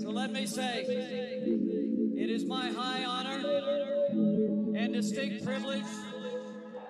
So 0.00 0.10
let 0.10 0.30
me 0.32 0.46
say, 0.46 0.84
it 0.86 2.30
is 2.30 2.44
my 2.44 2.70
high 2.70 3.04
honor 3.04 3.40
and 4.78 4.92
distinct 4.94 5.44
privilege 5.44 5.82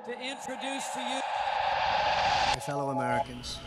to 0.07 0.13
introduce 0.13 0.85
to 0.95 1.01
you. 1.01 1.21
My 2.55 2.61
fellow 2.61 2.91
Americans, 2.91 3.59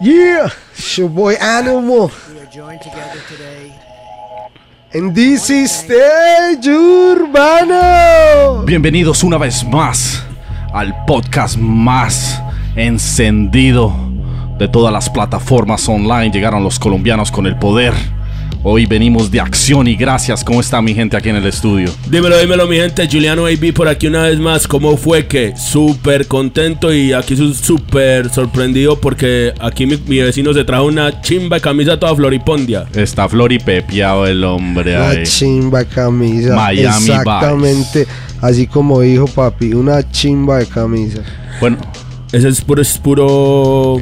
Yeah, 0.00 0.50
it's 0.72 0.98
your 0.98 1.08
boy 1.08 1.34
Animal. 1.34 2.10
we 2.30 2.40
are 2.40 2.46
joined 2.46 2.82
together 2.82 3.20
today 3.28 3.72
And 4.92 5.14
this 5.14 5.48
is 5.50 5.70
Stage 5.72 6.66
Urbano. 6.66 8.64
Bienvenidos 8.66 9.22
una 9.24 9.38
vez 9.38 9.64
más 9.64 10.22
al 10.74 11.04
podcast 11.06 11.56
más 11.56 12.42
encendido 12.74 13.94
de 14.58 14.66
todas 14.66 14.92
las 14.92 15.08
plataformas 15.08 15.88
online. 15.88 16.32
Llegaron 16.32 16.64
los 16.64 16.80
colombianos 16.80 17.30
con 17.30 17.46
el 17.46 17.56
poder. 17.56 17.94
Hoy 18.66 18.86
venimos 18.86 19.30
de 19.30 19.40
acción 19.40 19.86
y 19.86 19.94
gracias. 19.94 20.42
¿Cómo 20.42 20.58
está 20.62 20.80
mi 20.80 20.94
gente 20.94 21.18
aquí 21.18 21.28
en 21.28 21.36
el 21.36 21.44
estudio? 21.44 21.90
Dímelo, 22.08 22.38
dímelo, 22.38 22.66
mi 22.66 22.76
gente. 22.76 23.06
Juliano 23.06 23.44
AB 23.44 23.74
por 23.74 23.86
aquí 23.88 24.06
una 24.06 24.22
vez 24.22 24.38
más. 24.38 24.66
¿Cómo 24.66 24.96
fue 24.96 25.26
que? 25.26 25.54
Súper 25.54 26.26
contento 26.26 26.90
y 26.90 27.12
aquí 27.12 27.36
súper 27.36 28.30
sorprendido 28.30 28.98
porque 28.98 29.52
aquí 29.60 29.84
mi, 29.84 29.98
mi 30.06 30.20
vecino 30.20 30.54
se 30.54 30.64
trajo 30.64 30.86
una 30.86 31.20
chimba 31.20 31.56
de 31.56 31.60
camisa 31.60 32.00
toda 32.00 32.16
floripondia. 32.16 32.86
Está 32.94 33.28
floripepiado 33.28 34.26
el 34.26 34.42
hombre 34.42 34.96
Una 34.96 35.08
ahí. 35.10 35.24
chimba 35.24 35.84
camisa. 35.84 36.54
Miami 36.56 36.86
Exactamente. 37.10 38.06
Así 38.40 38.66
como 38.66 39.02
dijo 39.02 39.26
papi, 39.26 39.74
una 39.74 40.10
chimba 40.10 40.56
de 40.60 40.66
camisa. 40.66 41.20
Bueno, 41.60 41.76
Ese 42.32 42.48
es 42.48 42.62
puro, 42.62 42.80
es 42.80 42.96
puro 42.96 44.00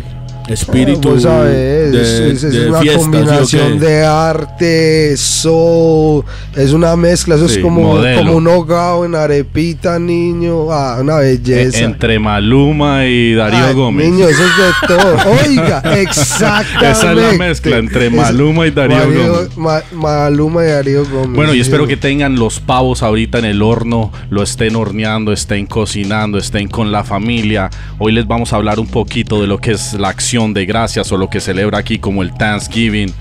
espíritu 0.48 1.14
de, 1.16 1.90
es, 2.32 2.42
es 2.44 2.52
de 2.52 2.68
una 2.68 2.80
fiesta, 2.80 2.98
¿sí 3.00 3.06
o 3.06 3.10
combinación 3.10 3.78
de 3.78 4.04
arte, 4.04 5.16
soul, 5.16 6.24
es 6.56 6.72
una 6.72 6.96
mezcla, 6.96 7.36
eso 7.36 7.48
Sí, 7.48 7.56
es 7.58 7.62
como, 7.62 7.82
modelo. 7.82 8.18
como 8.18 8.36
un 8.36 8.46
hogado 8.48 9.04
en 9.04 9.14
arepita, 9.14 9.98
niño. 9.98 10.70
Ah, 10.72 10.98
una 11.00 11.20
e- 11.22 11.38
belleza. 11.38 11.78
entre 11.80 12.18
Maluma 12.18 13.06
y 13.06 13.34
Darío 13.34 13.66
Ay, 13.66 13.74
Gómez. 13.74 14.10
Niño, 14.10 14.26
eso 14.28 14.42
es 14.42 14.50
de 14.90 14.94
todo. 14.94 15.16
Oiga, 15.46 15.82
exactamente. 16.00 16.90
Esa 16.90 17.12
es 17.12 17.18
la 17.18 17.32
mezcla 17.32 17.76
entre 17.78 18.10
Maluma 18.10 18.66
y 18.66 18.70
Darío 18.70 18.96
Mario- 18.98 19.32
Gómez. 19.32 19.56
Ma- 19.56 19.82
Maluma 19.92 20.64
y 20.64 20.68
Darío 20.68 21.04
Gómez. 21.06 21.34
Bueno, 21.36 21.54
y 21.54 21.60
espero 21.60 21.86
que 21.86 21.96
tengan 21.96 22.36
los 22.36 22.60
pavos 22.60 23.02
ahorita 23.02 23.38
en 23.38 23.44
el 23.44 23.62
horno, 23.62 24.12
lo 24.30 24.42
estén 24.42 24.76
horneando, 24.76 25.32
estén 25.32 25.66
cocinando, 25.66 26.38
estén 26.38 26.68
con 26.68 26.90
la 26.92 27.04
familia. 27.04 27.70
Hoy 27.98 28.12
les 28.12 28.26
vamos 28.26 28.52
a 28.52 28.56
hablar 28.56 28.80
un 28.80 28.88
poquito 28.88 29.40
de 29.40 29.46
lo 29.46 29.58
que 29.58 29.72
es 29.72 29.94
la 29.94 30.08
acción 30.08 30.31
de 30.32 30.64
gracias 30.66 31.12
o 31.12 31.16
lo 31.16 31.28
que 31.28 31.40
celebra 31.40 31.78
aquí 31.78 31.98
como 31.98 32.22
el 32.22 32.32
Thanksgiving. 32.32 33.12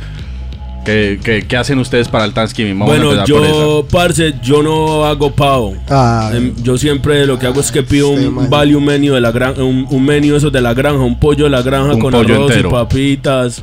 ¿Qué, 0.86 1.20
qué- 1.24 1.44
qué 1.48 1.58
hacen 1.58 1.78
ustedes 1.78 2.08
para 2.08 2.26
el 2.26 2.34
Thanksgiving? 2.34 2.80
Vamos 2.80 2.98
Bueno, 2.98 3.24
yo, 3.26 3.86
parce, 3.92 4.34
yo 4.42 4.64
no 4.64 5.06
hago 5.06 5.32
pavo. 5.32 5.76
Ay, 5.88 6.38
Em, 6.38 6.54
Yo 6.64 6.76
siempre 6.78 7.26
lo 7.28 7.38
que 7.38 7.46
hago 7.46 7.60
es 7.62 7.72
que 7.72 7.84
pido 7.84 8.10
un 8.10 8.34
man. 8.34 8.50
value 8.50 8.82
menu 8.82 9.14
de 9.14 9.22
la 9.22 9.32
granja, 9.32 9.62
un, 9.64 9.86
un 9.90 10.04
menú 10.04 10.36
eso 10.36 10.50
de 10.50 10.60
la 10.62 10.74
granja, 10.74 10.98
un 11.04 11.20
pollo 11.20 11.44
de 11.44 11.52
la 11.52 11.62
granja 11.62 11.94
Un 11.94 12.00
con 12.00 12.16
arroz 12.16 12.50
entero. 12.50 12.70
y 12.70 12.72
papitas. 12.72 13.62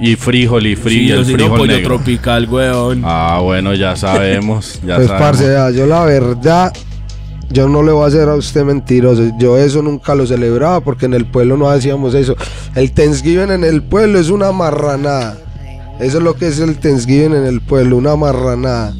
Y 0.00 0.14
frijol 0.16 0.66
y 0.66 0.76
fri- 0.76 0.88
Sí, 0.90 1.10
el 1.10 1.18
no, 1.18 1.24
frijol 1.24 1.58
pollo 1.58 1.72
negro. 1.76 1.96
tropical, 1.96 2.48
weón. 2.48 3.02
Ah, 3.04 3.40
bueno, 3.42 3.74
ya 3.74 3.96
sabemos. 3.96 4.80
Ya 4.86 4.96
pues, 4.96 5.08
sabemos. 5.08 5.36
parce, 5.40 5.76
yo 5.76 5.86
la 5.86 6.04
verdad, 6.04 6.72
yo 7.52 7.68
no 7.68 7.82
le 7.82 7.92
voy 7.92 8.04
a 8.04 8.06
hacer 8.08 8.28
a 8.28 8.34
usted 8.34 8.64
mentiroso. 8.64 9.30
Yo 9.38 9.56
eso 9.58 9.82
nunca 9.82 10.14
lo 10.14 10.26
celebraba 10.26 10.80
porque 10.80 11.06
en 11.06 11.14
el 11.14 11.24
pueblo 11.26 11.56
no 11.56 11.68
hacíamos 11.68 12.14
eso. 12.14 12.34
El 12.74 12.92
Thanksgiving 12.92 13.50
en 13.50 13.64
el 13.64 13.82
pueblo 13.82 14.18
es 14.18 14.30
una 14.30 14.50
marranada. 14.52 15.38
Eso 16.00 16.18
es 16.18 16.24
lo 16.24 16.34
que 16.34 16.48
es 16.48 16.58
el 16.58 16.78
Thanksgiving 16.78 17.34
en 17.34 17.44
el 17.44 17.60
pueblo, 17.60 17.96
una 17.96 18.16
marranada. 18.16 18.94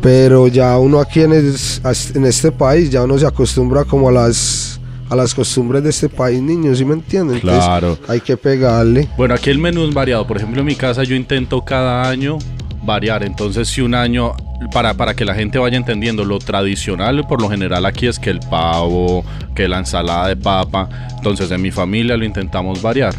Pero 0.00 0.48
ya 0.48 0.76
uno 0.78 0.98
aquí 1.00 1.20
en, 1.20 1.32
es- 1.32 1.80
en 2.14 2.24
este 2.24 2.50
país, 2.50 2.90
ya 2.90 3.02
uno 3.04 3.18
se 3.18 3.26
acostumbra 3.26 3.84
como 3.84 4.08
a 4.08 4.12
las 4.12 4.78
a 5.08 5.14
las 5.16 5.34
costumbres 5.34 5.82
de 5.84 5.90
este 5.90 6.08
país, 6.08 6.40
niños, 6.40 6.78
¿sí 6.78 6.86
me 6.86 6.94
entienden? 6.94 7.36
Entonces, 7.36 7.62
Claro. 7.66 7.98
hay 8.08 8.18
que 8.22 8.34
pegarle. 8.38 9.10
Bueno, 9.18 9.34
aquí 9.34 9.50
el 9.50 9.58
menú 9.58 9.86
es 9.86 9.92
variado. 9.92 10.26
Por 10.26 10.38
ejemplo, 10.38 10.60
en 10.60 10.66
mi 10.66 10.74
casa 10.74 11.04
yo 11.04 11.14
intento 11.14 11.62
cada 11.62 12.08
año 12.08 12.38
variar. 12.82 13.22
Entonces, 13.22 13.68
si 13.68 13.82
un 13.82 13.94
año, 13.94 14.32
para, 14.70 14.94
para 14.94 15.14
que 15.14 15.24
la 15.24 15.34
gente 15.34 15.58
vaya 15.58 15.76
entendiendo, 15.76 16.24
lo 16.24 16.38
tradicional 16.38 17.26
por 17.26 17.40
lo 17.40 17.48
general 17.48 17.86
aquí 17.86 18.06
es 18.06 18.18
que 18.18 18.30
el 18.30 18.40
pavo, 18.40 19.24
que 19.54 19.68
la 19.68 19.78
ensalada 19.78 20.28
de 20.28 20.36
papa. 20.36 20.88
Entonces, 21.16 21.50
en 21.50 21.62
mi 21.62 21.70
familia 21.70 22.16
lo 22.16 22.24
intentamos 22.24 22.82
variar. 22.82 23.14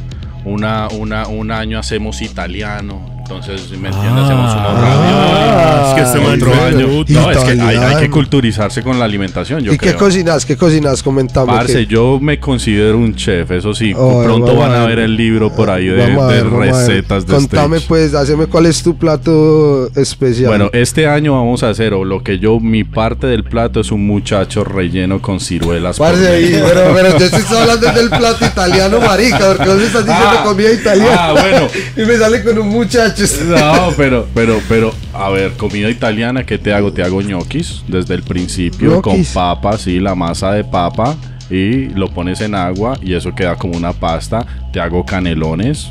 Una, 0.46 0.88
una, 0.90 1.28
un 1.28 1.52
año 1.52 1.80
hacemos 1.80 2.22
italiano. 2.22 3.13
Entonces, 3.24 3.70
¿me 3.72 3.88
entiendes? 3.88 4.26
Hacemos 4.26 4.54
unos 4.54 4.82
raviolis. 4.82 5.88
es 5.88 5.94
que 5.96 6.02
este 6.02 6.20
Otro 6.46 6.54
año. 6.66 6.88
No, 7.08 7.32
es 7.32 7.38
que 7.38 7.52
hay, 7.62 7.78
hay 7.78 7.96
que 8.04 8.10
culturizarse 8.10 8.84
con 8.84 9.00
la 9.00 9.06
alimentación. 9.06 9.62
Yo 9.64 9.72
¿Y 9.74 9.78
qué 9.78 9.88
creo. 9.88 9.98
cocinas? 10.00 10.46
¿Qué 10.46 10.58
cocinas? 10.58 11.02
Comentame. 11.02 11.48
Parce, 11.48 11.74
¿qué? 11.74 11.86
yo 11.88 12.20
me 12.22 12.40
considero 12.40 12.98
un 12.98 13.16
chef, 13.16 13.50
eso 13.52 13.74
sí. 13.74 13.94
Oh, 13.96 14.24
pronto 14.24 14.56
van 14.58 14.74
a 14.74 14.86
ver. 14.86 15.00
el 15.00 15.16
libro 15.16 15.52
por 15.56 15.70
ahí 15.70 15.86
de, 15.88 15.94
de 15.96 16.16
ver, 16.16 16.46
ver. 16.46 16.50
recetas 16.52 17.26
de 17.26 17.34
Contame 17.34 17.78
stage. 17.78 17.88
pues, 17.88 18.14
haceme 18.14 18.46
cuál 18.48 18.66
es 18.66 18.84
tu 18.84 18.96
plato 18.98 19.90
especial. 19.96 20.48
Bueno, 20.50 20.70
este 20.74 21.08
año 21.08 21.34
vamos 21.34 21.64
a 21.64 21.70
hacer, 21.70 21.94
o 21.94 22.04
lo 22.06 22.24
que 22.24 22.40
yo, 22.40 22.60
mi 22.60 22.84
parte 22.84 23.26
del 23.28 23.44
plato 23.46 23.80
es 23.80 23.92
un 23.92 24.06
muchacho 24.06 24.64
relleno 24.66 25.22
con 25.22 25.40
ciruelas. 25.40 25.98
Parce, 25.98 26.42
y- 26.42 26.52
medio. 26.52 26.66
pero, 26.68 26.94
pero 26.94 27.18
yo 27.18 27.26
estoy 27.26 27.58
hablando 27.58 27.92
del 27.92 28.10
plato 28.10 28.46
italiano, 28.46 29.00
marica, 29.00 29.40
porque 29.56 29.68
vos 29.70 29.78
me 29.78 29.86
estás 29.86 30.06
diciendo 30.06 30.38
Ah, 30.40 30.44
comida 30.44 30.72
italiana. 30.72 31.18
ah, 31.20 31.32
bueno. 31.32 31.68
y 31.98 32.02
me 32.02 32.18
sale 32.18 32.44
con 32.44 32.60
un 32.60 32.68
muchacho. 32.68 33.13
No, 33.48 33.90
pero, 33.98 34.26
pero, 34.34 34.60
pero, 34.68 34.92
a 35.14 35.30
ver, 35.30 35.54
comida 35.54 35.90
italiana, 35.90 36.44
¿qué 36.46 36.58
te 36.58 36.74
hago? 36.74 36.92
Te 36.94 37.04
hago 37.04 37.22
ñoquis 37.22 37.84
desde 37.88 38.16
el 38.16 38.24
principio 38.24 38.92
Ñoquis. 38.96 39.02
con 39.04 39.24
papa, 39.34 39.78
sí, 39.78 40.00
la 40.00 40.16
masa 40.16 40.52
de 40.52 40.64
papa 40.64 41.16
y 41.50 41.90
lo 41.90 42.10
pones 42.10 42.42
en 42.42 42.56
agua 42.56 42.98
y 43.02 43.14
eso 43.14 43.34
queda 43.36 43.56
como 43.56 43.78
una 43.78 43.94
pasta. 43.94 44.46
Te 44.72 44.80
hago 44.80 45.06
canelones. 45.06 45.90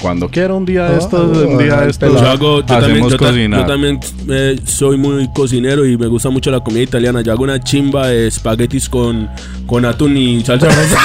Cuando 0.00 0.28
quiera 0.28 0.54
un 0.54 0.64
día 0.64 0.86
de 0.88 0.94
Ah, 0.96 0.98
estos, 0.98 1.36
un 1.38 1.58
día 1.58 1.76
de 1.82 1.90
estos. 1.90 2.12
Yo, 2.20 2.28
hago, 2.28 2.58
yo 2.60 2.64
también, 2.64 3.08
yo, 3.08 3.16
cocinar. 3.16 3.60
yo 3.60 3.66
también 3.66 4.00
eh, 4.30 4.58
soy 4.64 4.96
muy 4.96 5.28
cocinero 5.32 5.86
y 5.86 5.96
me 5.96 6.08
gusta 6.08 6.28
mucho 6.28 6.50
la 6.50 6.58
comida 6.58 6.82
italiana. 6.82 7.20
Yo 7.20 7.30
hago 7.32 7.44
una 7.44 7.60
chimba 7.60 8.08
de 8.08 8.26
espaguetis 8.26 8.88
con, 8.88 9.28
con 9.66 9.84
atún 9.84 10.16
y 10.16 10.42
salsa 10.42 10.66
rosa. 10.66 10.98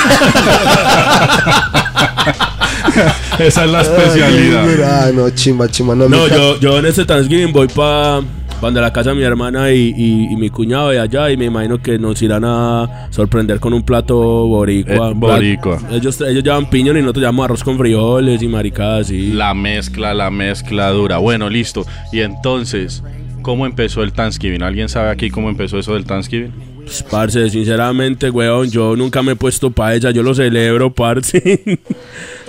Esa 3.39 3.65
es 3.65 3.71
la 3.71 3.81
especialidad. 3.81 4.65
Ah, 4.83 5.11
no, 5.13 5.29
chimba, 5.31 5.67
chimba. 5.69 5.95
No, 5.95 6.07
yo, 6.27 6.59
yo 6.59 6.79
en 6.79 6.85
este 6.85 7.05
Thanksgiving 7.05 7.51
voy 7.53 7.67
para 7.67 8.21
de 8.59 8.81
la 8.81 8.91
casa 8.91 9.11
de 9.11 9.15
mi 9.15 9.21
hermana 9.21 9.71
y, 9.71 9.93
y- 9.95 10.33
y 10.33 10.35
mi 10.35 10.49
cuñado 10.49 10.89
de 10.89 10.99
allá 10.99 11.29
y 11.29 11.37
me 11.37 11.45
imagino 11.45 11.79
que 11.79 11.99
nos 11.99 12.19
irán 12.23 12.43
a 12.43 13.07
sorprender 13.11 13.59
con 13.59 13.71
un 13.71 13.83
plato 13.83 14.17
boricua. 14.17 15.09
Eh, 15.09 15.13
boricua. 15.13 15.77
Plat- 15.77 15.91
Ellos, 15.93 16.19
ellos 16.21 16.43
llevan 16.43 16.67
piñón 16.69 16.97
y 16.97 17.01
nosotros 17.01 17.21
llevamos 17.21 17.45
arroz 17.45 17.63
con 17.63 17.77
frijoles 17.77 18.41
y 18.41 18.47
maricadas 18.47 19.11
y... 19.11 19.31
La 19.33 19.53
mezcla, 19.53 20.13
la 20.15 20.31
mezcla 20.31 20.89
dura. 20.89 21.17
Bueno, 21.19 21.49
listo. 21.51 21.85
Y 22.11 22.21
entonces, 22.21 23.03
¿cómo 23.43 23.67
empezó 23.67 24.01
el 24.01 24.11
Thanksgiving? 24.11 24.63
¿Alguien 24.63 24.89
sabe 24.89 25.11
aquí 25.11 25.29
cómo 25.29 25.49
empezó 25.49 25.77
eso 25.77 25.93
del 25.93 26.05
Thanksgiving? 26.05 26.51
Pues, 26.77 27.03
parce, 27.03 27.49
sinceramente, 27.51 28.29
weón, 28.31 28.71
yo 28.71 28.95
nunca 28.95 29.21
me 29.21 29.33
he 29.33 29.35
puesto 29.35 29.69
pa' 29.69 29.93
ella, 29.93 30.09
yo 30.09 30.23
lo 30.23 30.33
celebro, 30.33 30.91
parce. 30.91 31.79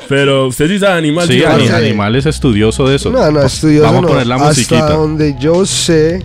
Pero 0.09 0.47
usted 0.47 0.69
sí 0.69 0.79
sabe 0.79 0.99
animal, 0.99 1.29
Sí. 1.29 1.43
Animal 1.45 2.17
es 2.17 2.27
estudioso 2.27 2.87
de 2.89 2.97
eso. 2.97 3.11
No, 3.11 3.31
no, 3.31 3.43
estudioso 3.43 3.85
Vamos 3.87 4.03
no. 4.03 4.09
a 4.09 4.11
poner 4.13 4.27
la 4.27 4.35
Hasta 4.37 4.49
musiquita. 4.49 4.91
donde 4.91 5.37
yo 5.39 5.67
sé, 5.67 6.25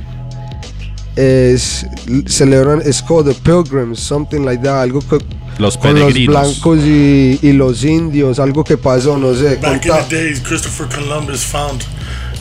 es 1.16 1.86
celebran, 2.26 2.82
es 2.86 3.02
called 3.02 3.26
the 3.32 3.40
Pilgrims, 3.42 4.00
something 4.00 4.42
like 4.46 4.64
that, 4.64 4.82
algo 4.82 5.00
que 5.02 5.20
Los 5.60 5.78
con 5.78 6.00
los 6.00 6.14
blancos 6.26 6.80
y, 6.84 7.38
y 7.42 7.52
los 7.54 7.84
indios, 7.84 8.40
algo 8.40 8.64
que 8.64 8.78
pasó, 8.78 9.18
no 9.18 9.34
sé. 9.36 9.58
Back 9.58 9.86
in 9.86 9.92
the 10.10 10.16
days, 10.16 10.40
Christopher 10.40 10.88
Columbus 10.88 11.44
found 11.44 11.84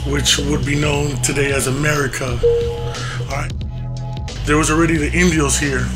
which 0.07 0.39
would 0.39 0.65
be 0.65 0.75
known 0.75 1.21
today 1.23 1.53
as 1.53 1.67
America. 1.67 2.25
All 3.31 3.37
right. 3.37 3.53
There 4.47 4.57
was 4.57 4.71
already 4.71 4.97
the 4.97 5.11
Indios 5.13 5.59
here. 5.61 5.87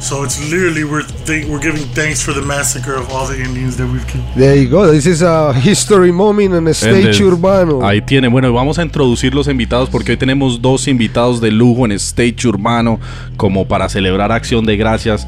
So 0.00 0.22
it's 0.24 0.38
literally 0.50 0.84
we're 0.84 1.04
th- 1.26 1.46
we're 1.46 1.60
giving 1.60 1.84
thanks 1.94 2.22
for 2.22 2.32
the 2.32 2.42
massacre 2.42 2.94
of 2.94 3.10
all 3.10 3.26
the 3.26 3.36
Indians 3.42 3.76
that 3.76 3.86
we've 3.86 4.06
killed. 4.06 4.24
There 4.36 4.56
you 4.56 4.68
go. 4.70 4.90
This 4.90 5.06
is 5.06 5.22
a 5.22 5.52
history 5.52 6.12
moment 6.12 6.54
en 6.54 6.68
stage 6.74 6.94
Entonces, 6.94 7.20
urbano. 7.20 7.84
Ahí 7.86 8.00
tiene. 8.02 8.28
Bueno, 8.28 8.52
vamos 8.52 8.78
a 8.78 8.82
introducir 8.82 9.34
los 9.34 9.48
invitados 9.48 9.88
porque 9.90 10.12
hoy 10.12 10.16
tenemos 10.16 10.60
dos 10.62 10.86
invitados 10.88 11.40
de 11.40 11.50
lujo 11.50 11.84
en 11.84 11.92
Stage 11.92 12.46
Urbano 12.46 13.00
como 13.36 13.66
para 13.66 13.88
celebrar 13.88 14.30
Acción 14.30 14.64
de 14.64 14.76
Gracias. 14.76 15.26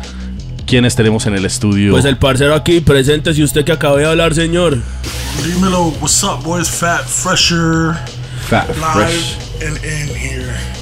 ¿Quiénes 0.66 0.94
tenemos 0.94 1.26
en 1.26 1.34
el 1.34 1.44
estudio? 1.44 1.90
Pues 1.92 2.04
el 2.04 2.16
parcero 2.16 2.54
aquí 2.54 2.80
presente, 2.80 3.34
si 3.34 3.42
usted 3.42 3.64
que 3.64 3.72
acaba 3.72 3.96
de 3.96 4.06
hablar, 4.06 4.34
señor. 4.34 4.78
Dímelo, 5.44 5.88
what's 6.00 6.22
up, 6.22 6.44
boys? 6.44 6.68
Fat, 6.68 7.04
fresher, 7.06 7.96
Fat 8.48 8.68
live, 8.76 9.08
Fresh. 9.08 9.36
and 9.66 9.76
in 9.84 10.08
here. 10.14 10.79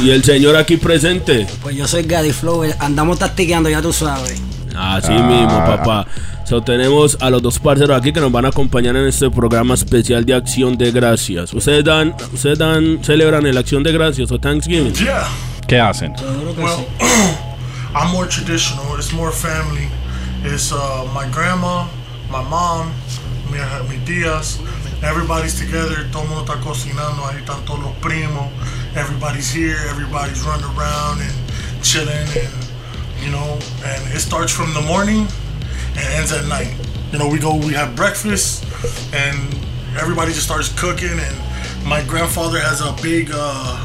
Y 0.00 0.10
el 0.10 0.22
señor 0.24 0.56
aquí 0.56 0.76
presente. 0.76 1.46
Pues 1.62 1.76
yo 1.76 1.86
soy 1.86 2.02
Gaddy 2.02 2.32
Flow, 2.32 2.62
andamos 2.78 3.18
tactiqueando, 3.18 3.68
ya 3.70 3.80
tú 3.82 3.92
sabes. 3.92 4.40
Así 4.76 5.12
Ah. 5.12 5.22
mismo, 5.22 5.64
papá. 5.64 6.06
So, 6.44 6.62
tenemos 6.62 7.18
a 7.20 7.28
los 7.30 7.42
dos 7.42 7.58
parceros 7.58 7.98
aquí 7.98 8.12
que 8.12 8.20
nos 8.20 8.30
van 8.30 8.44
a 8.44 8.48
acompañar 8.48 8.94
en 8.94 9.06
este 9.08 9.28
programa 9.30 9.74
especial 9.74 10.24
de 10.24 10.34
Acción 10.34 10.76
de 10.78 10.92
Gracias. 10.92 11.52
¿Ustedes 11.52 11.84
dan, 11.84 12.14
ustedes 12.32 12.58
dan, 12.58 13.02
celebran 13.02 13.46
el 13.46 13.56
Acción 13.58 13.82
de 13.82 13.90
Gracias 13.92 14.30
o 14.30 14.38
Thanksgiving? 14.38 14.92
Yeah. 14.94 15.24
¿Qué 15.66 15.80
hacen? 15.80 16.12
Well, 16.56 16.86
I'm 17.94 18.12
more 18.12 18.28
traditional. 18.28 18.96
It's 18.98 19.12
more 19.12 19.32
family. 19.32 19.88
It's 20.44 20.70
uh, 20.70 21.04
my 21.12 21.26
grandma, 21.32 21.86
my 22.30 22.42
mom, 22.48 22.90
mi, 23.50 23.58
mi 23.88 23.98
tías. 24.04 24.58
Everybody's 25.02 25.54
together. 25.58 26.06
Todo 26.12 26.22
el 26.22 26.28
mundo 26.28 26.44
está 26.44 26.60
cocinando. 26.60 27.26
Ahí 27.26 27.38
están 27.38 27.64
todos 27.64 27.80
los 27.80 27.92
primos. 28.00 28.46
Everybody's 28.96 29.52
here. 29.52 29.76
Everybody's 29.88 30.42
running 30.42 30.64
around 30.76 31.20
and 31.20 31.34
chilling 31.82 32.28
and 32.36 32.52
you 33.20 33.30
know. 33.30 33.58
And 33.84 34.02
it 34.14 34.20
starts 34.20 34.52
from 34.52 34.72
the 34.74 34.82
morning 34.82 35.26
and 35.96 36.06
ends 36.14 36.32
at 36.32 36.46
night. 36.46 36.74
You 37.12 37.18
know, 37.18 37.28
we 37.28 37.38
go. 37.38 37.54
We 37.56 37.74
have 37.74 37.94
breakfast 37.94 38.64
and 39.14 39.54
everybody 39.98 40.32
just 40.32 40.44
starts 40.44 40.68
cooking. 40.80 41.18
And 41.18 41.36
my 41.86 42.02
grandfather 42.04 42.58
has 42.58 42.80
a 42.80 42.92
big. 43.02 43.30
Uh, 43.32 43.84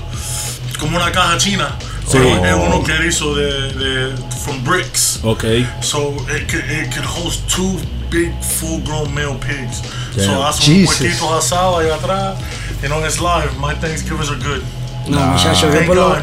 como 0.81 0.97
una 0.97 1.11
caja 1.11 1.37
china. 1.37 1.77
Sí. 2.07 2.17
Es 2.17 2.55
uno 2.55 2.83
que 2.83 2.93
hizo 3.05 3.35
de, 3.35 3.71
de 3.73 4.17
from 4.43 4.63
bricks. 4.63 5.23
Ok. 5.23 5.43
So 5.81 6.15
it 6.27 6.49
could 6.49 6.65
it 6.67 6.91
could 6.91 7.05
host 7.05 7.47
two 7.49 7.77
big 8.09 8.33
full 8.41 8.79
grown 8.81 9.13
male 9.13 9.35
pigs. 9.35 9.81
Damn. 10.15 10.25
So 10.25 10.41
hace 10.41 10.67
un 10.71 10.85
puerquito 10.85 11.33
asado 11.37 11.77
ahí 11.77 11.89
atrás. 11.89 12.37
You 12.81 12.89
know, 12.89 13.03
it's 13.05 13.21
live. 13.21 13.55
My 13.59 13.75
Thanksgivings 13.75 14.31
are 14.31 14.39
good. 14.39 14.63
No, 15.07 15.19
muchachos, 15.19 15.73
yo 15.73 15.85
por, 15.85 15.95
lo, 15.95 16.15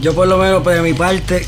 yo 0.00 0.14
por 0.14 0.26
lo 0.28 0.38
menos, 0.38 0.62
pues, 0.62 0.76
de 0.76 0.82
mi 0.82 0.92
parte, 0.94 1.46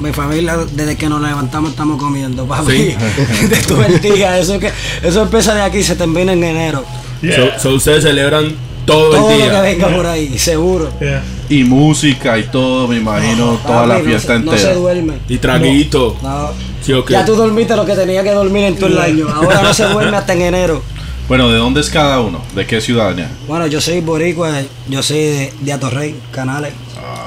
mi 0.00 0.12
familia, 0.12 0.56
desde 0.72 0.96
que 0.96 1.08
nos 1.08 1.20
levantamos, 1.20 1.70
estamos 1.70 2.00
comiendo, 2.00 2.46
papi. 2.46 2.94
De 3.48 3.56
todo 3.66 3.84
el 3.84 4.00
día. 4.00 4.38
Eso, 4.38 4.58
que, 4.58 4.70
eso 5.02 5.22
empieza 5.22 5.54
de 5.54 5.62
aquí 5.62 5.78
y 5.78 5.82
se 5.82 5.96
termina 5.96 6.32
en 6.32 6.44
enero. 6.44 6.84
Yeah. 7.22 7.58
So, 7.58 7.70
so 7.70 7.74
ustedes 7.76 8.02
celebran 8.04 8.54
todo, 8.84 9.10
Todo 9.16 9.30
el 9.30 9.38
lo 9.38 9.44
que 9.44 9.50
día. 9.50 9.60
venga 9.60 9.88
por 9.88 10.06
ahí, 10.06 10.38
seguro. 10.38 10.90
yeah. 11.00 11.22
Y 11.48 11.64
música 11.64 12.38
y 12.38 12.44
todo, 12.44 12.88
me 12.88 12.96
imagino, 12.96 13.58
toda 13.66 13.86
la 13.86 13.98
no 13.98 14.04
fiesta 14.04 14.38
no, 14.38 14.52
entera. 14.52 14.58
se 14.58 14.74
duerme. 14.74 15.14
Y 15.28 15.38
traguito. 15.38 16.16
No. 16.22 16.50
Sí. 16.82 16.92
Ya 17.10 17.24
tú 17.24 17.36
dormiste 17.36 17.76
lo 17.76 17.84
que 17.86 17.94
tenía 17.94 18.24
que 18.24 18.32
dormir 18.32 18.64
en 18.64 18.76
todo 18.76 18.88
el 18.88 18.98
año. 18.98 19.28
Ahora 19.32 19.62
no 19.62 19.72
se 19.72 19.84
duerme 19.84 20.16
hasta 20.18 20.32
en 20.32 20.42
enero. 20.42 20.82
Bueno, 21.28 21.48
¿de 21.50 21.58
dónde 21.58 21.80
es 21.80 21.88
cada 21.88 22.20
uno? 22.20 22.42
¿De 22.54 22.66
qué 22.66 22.80
ciudadanía? 22.80 23.30
Bueno, 23.46 23.66
yo 23.66 23.80
soy 23.80 24.00
boricua, 24.00 24.60
yo 24.88 25.02
soy 25.02 25.18
de, 25.18 25.52
de 25.60 25.72
Atorrey, 25.72 26.14
Canales. 26.30 26.72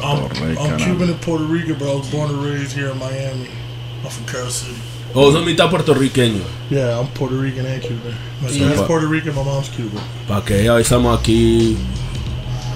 I'm, 0.03 0.19
Torrey, 0.27 0.49
I'm 0.49 0.55
caramba. 0.55 0.85
Cuban 0.85 1.09
and 1.09 1.19
Puerto 1.19 1.45
Rican, 1.47 1.75
but 1.79 1.87
I 1.89 1.95
was 1.95 2.11
born 2.11 2.29
and 2.29 2.45
raised 2.45 2.73
here 2.77 2.91
in 2.91 2.99
Miami. 2.99 3.47
I'm 4.03 4.09
from 4.11 4.25
Carol 4.25 4.51
City. 4.51 4.75
O 5.13 5.31
son 5.31 5.45
mitad 5.45 5.69
puertorriqueño. 5.69 6.41
Yeah, 6.69 6.99
I'm 6.99 7.07
Puerto 7.07 7.37
Rican 7.41 7.65
and 7.65 7.81
Cuban. 7.81 8.13
My 8.41 8.49
Yeah. 8.49 8.67
dad's 8.67 8.81
Puerto 8.83 9.07
Rican, 9.07 9.33
my 9.33 9.43
mom's 9.43 9.69
Cuban. 9.69 10.03
¿Para 10.27 10.43
qué? 10.43 10.69
Ahí 10.69 10.81
estamos 10.81 11.17
aquí 11.17 11.77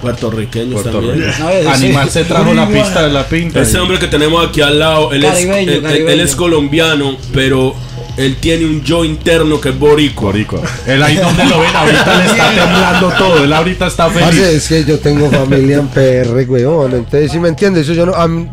puertorriqueños 0.02 0.82
Puerto 0.82 0.92
también. 1.02 1.16
Rico. 1.30 1.38
No, 1.64 1.72
Animal 1.72 2.08
sí. 2.08 2.14
se 2.14 2.24
trajo 2.24 2.54
la 2.54 2.68
pista 2.68 3.04
de 3.04 3.12
la 3.12 3.28
pinta. 3.28 3.62
Ese 3.62 3.78
hombre 3.78 4.00
que 4.00 4.08
tenemos 4.08 4.48
aquí 4.48 4.62
al 4.62 4.80
lado, 4.80 5.12
él, 5.12 5.22
Caribeño, 5.22 5.54
es, 5.54 5.68
él- 5.68 5.70
él- 5.76 5.82
caribeño. 5.84 6.10
él 6.12 6.20
es 6.22 6.36
colombiano, 6.36 7.18
pero 7.34 7.76
él 8.20 8.36
tiene 8.40 8.66
un 8.66 8.84
yo 8.84 9.04
interno 9.06 9.60
que 9.62 9.70
es 9.70 9.80
boricua. 9.80 10.32
Boricua. 10.32 10.62
Él 10.86 11.02
ahí 11.02 11.16
donde 11.16 11.46
lo 11.46 11.60
ven, 11.60 11.76
ahorita 11.76 12.18
le 12.18 12.26
está 12.26 12.50
temblando 12.50 13.12
todo. 13.18 13.44
Él 13.44 13.54
ahorita 13.54 13.88
está 13.88 14.08
Parce, 14.10 14.24
feliz. 14.32 14.46
es 14.48 14.68
que 14.68 14.84
yo 14.86 15.00
tengo 15.00 15.30
familia 15.32 15.78
en 15.78 15.88
PR, 15.88 16.46
weón. 16.48 16.94
Entonces, 16.94 17.32
si 17.32 17.40
me 17.40 17.50
entiendes, 17.50 17.84
eso 17.84 17.94
yo 17.94 18.06
no. 18.06 18.14
a 18.14 18.28
mí- 18.28 18.50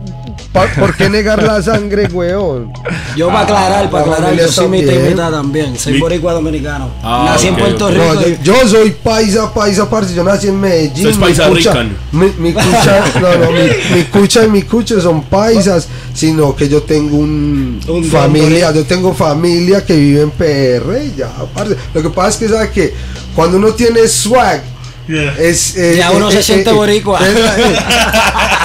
¿Por 0.78 0.96
qué 0.96 1.08
negar 1.10 1.42
la 1.42 1.62
sangre, 1.62 2.06
weón? 2.12 2.72
Yo 3.16 3.28
para 3.28 3.40
aclarar, 3.40 3.90
para 3.90 4.06
la 4.06 4.12
aclarar, 4.14 4.36
yo 4.36 4.48
soy 4.48 4.68
mitad 4.68 4.92
y 4.92 4.98
mitad 4.98 5.30
también. 5.30 5.78
Soy 5.78 5.94
Mi- 5.94 6.00
boricua 6.00 6.32
dominicano. 6.32 6.90
Ah, 7.02 7.24
Nací 7.30 7.48
ok, 7.48 7.52
en 7.52 7.58
Puerto 7.58 7.86
ok. 7.86 7.90
Rico. 7.92 8.04
No, 8.04 8.20
yo, 8.22 8.28
y- 8.28 8.38
yo 8.42 8.68
soy 8.68 8.90
paisa, 8.90 9.52
paisa, 9.52 9.88
parce. 9.90 10.14
Yo 10.14 10.24
nací 10.24 10.48
en 10.48 10.60
Medellín. 10.60 11.06
Es 11.08 11.16
mi 11.16 11.22
paisa 11.24 11.48
cucha- 11.48 11.72
rican. 11.72 11.96
Mi, 12.12 12.32
mi 12.38 12.52
cucha, 12.52 13.04
no, 13.20 13.38
no, 13.44 13.50
mi, 13.52 13.96
mi 13.96 14.04
cucha 14.04 14.44
y 14.44 14.48
mi 14.48 14.62
cucha 14.62 15.00
son 15.00 15.22
paisas, 15.24 15.88
sino 16.14 16.54
que 16.56 16.68
yo 16.68 16.82
tengo 16.82 17.16
un, 17.16 17.80
Un 17.88 18.04
familia, 18.04 18.72
yo 18.72 18.84
tengo 18.84 19.12
familia 19.14 19.84
que 19.84 19.94
vive 19.96 20.22
en 20.22 20.30
PR, 20.30 21.04
y 21.04 21.14
ya, 21.16 21.30
parce. 21.54 21.76
Lo 21.94 22.02
que 22.02 22.10
pasa 22.10 22.28
es 22.30 22.36
que, 22.36 22.48
¿sabes 22.48 22.70
que 22.70 22.94
Cuando 23.34 23.58
uno 23.58 23.72
tiene 23.74 24.06
swag, 24.08 24.62
Yeah. 25.08 25.34
es, 25.38 25.76
eh, 25.76 25.94
Ya 25.98 26.10
uno 26.10 26.30
se 26.32 26.42
siente 26.42 26.72
boricua. 26.72 27.20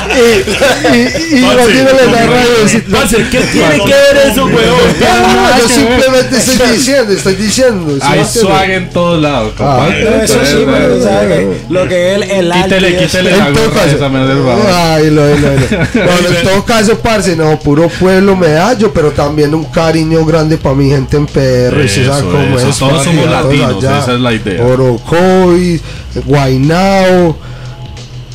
eh, 0.10 0.44
y 1.32 1.38
y, 1.38 1.42
la 1.42 1.54
radio 1.54 3.30
¿qué 3.30 3.40
tiene 3.42 3.76
que 3.78 3.94
ver 3.94 4.32
eso, 4.32 4.46
weón? 4.46 4.56
no, 5.00 5.60
yo 5.60 5.70
simplemente 5.70 6.38
estoy 6.38 6.70
diciendo, 6.72 7.14
estoy 7.14 7.36
diciendo. 7.36 7.92
¿sí 7.94 8.08
me 8.10 8.20
Hay 8.20 8.26
swag 8.26 8.70
en 8.72 8.90
todos 8.90 9.22
lados. 9.22 9.54
Ah, 9.60 9.88
eso 10.24 10.40
sí, 10.44 10.66
lo 11.70 11.88
que 11.88 12.16
es 12.16 12.32
el 12.32 12.52
arte. 12.52 12.76
Quítele, 12.76 12.98
quítele 12.98 13.38
la 13.38 13.48
En 13.48 13.54
todo 13.54 13.66
gorra 13.70 13.84
caso, 13.84 13.96
esa, 13.96 14.10
me 14.10 14.20
hace 14.20 14.32
el 14.32 14.38
favor. 14.40 14.66
ay, 14.74 15.10
lo, 15.12 15.28
lo, 15.28 15.36
lo. 15.36 15.48
No, 15.52 16.22
no, 16.22 16.38
en 16.38 16.44
todo 16.44 16.66
caso, 16.66 17.00
parce, 17.00 17.36
no, 17.36 17.60
puro 17.60 17.88
pueblo 17.88 18.36
medallo, 18.36 18.92
pero 18.92 19.12
también 19.12 19.54
un 19.54 19.66
cariño 19.66 20.26
grande 20.26 20.58
para 20.58 20.76
mi 20.76 20.90
gente 20.90 21.18
en 21.18 21.26
PR, 21.28 21.76
todos 22.32 22.76
somos 23.04 23.30
latinos, 23.30 23.84
esa 23.84 24.14
es 24.14 24.20
la 24.20 24.34
idea. 24.34 24.64
Orocoy, 24.64 25.80
Guainao, 26.26 27.36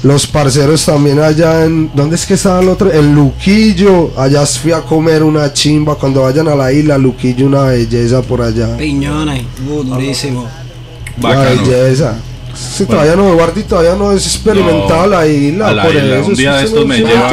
los 0.02 0.26
parceros 0.26 0.84
también 0.84 1.18
allá 1.18 1.64
en, 1.64 1.90
¿dónde 1.94 2.16
es 2.16 2.26
que 2.26 2.34
estaba 2.34 2.60
el 2.60 2.68
otro? 2.68 2.92
En 2.92 3.14
Luquillo, 3.14 4.12
allá 4.16 4.46
fui 4.46 4.72
a 4.72 4.82
comer 4.82 5.22
una 5.22 5.52
chimba, 5.52 5.96
cuando 5.96 6.22
vayan 6.22 6.48
a 6.48 6.54
la 6.54 6.72
isla, 6.72 6.96
Luquillo 6.98 7.46
una 7.46 7.62
belleza 7.62 8.22
por 8.22 8.42
allá. 8.42 8.76
Piñones, 8.76 9.44
uh, 9.68 9.82
durísimo. 9.82 10.46
Una 11.18 11.40
belleza. 11.40 12.16
Sí, 12.56 12.86
todavía 12.86 13.16
no, 13.16 13.34
Guardi, 13.34 13.62
todavía 13.64 13.94
no 13.94 14.12
es 14.12 14.26
experimentado 14.26 15.02
No, 15.02 15.06
la 15.06 15.26
isla. 15.26 15.72
la 15.72 15.82
por 15.82 15.94
isla. 15.94 16.18
eso, 16.18 16.28
Un 16.28 16.34
día 16.34 16.58
sí, 16.58 16.72
de 16.72 16.80
sí, 16.80 16.84
me 16.86 16.98
lleva, 16.98 17.30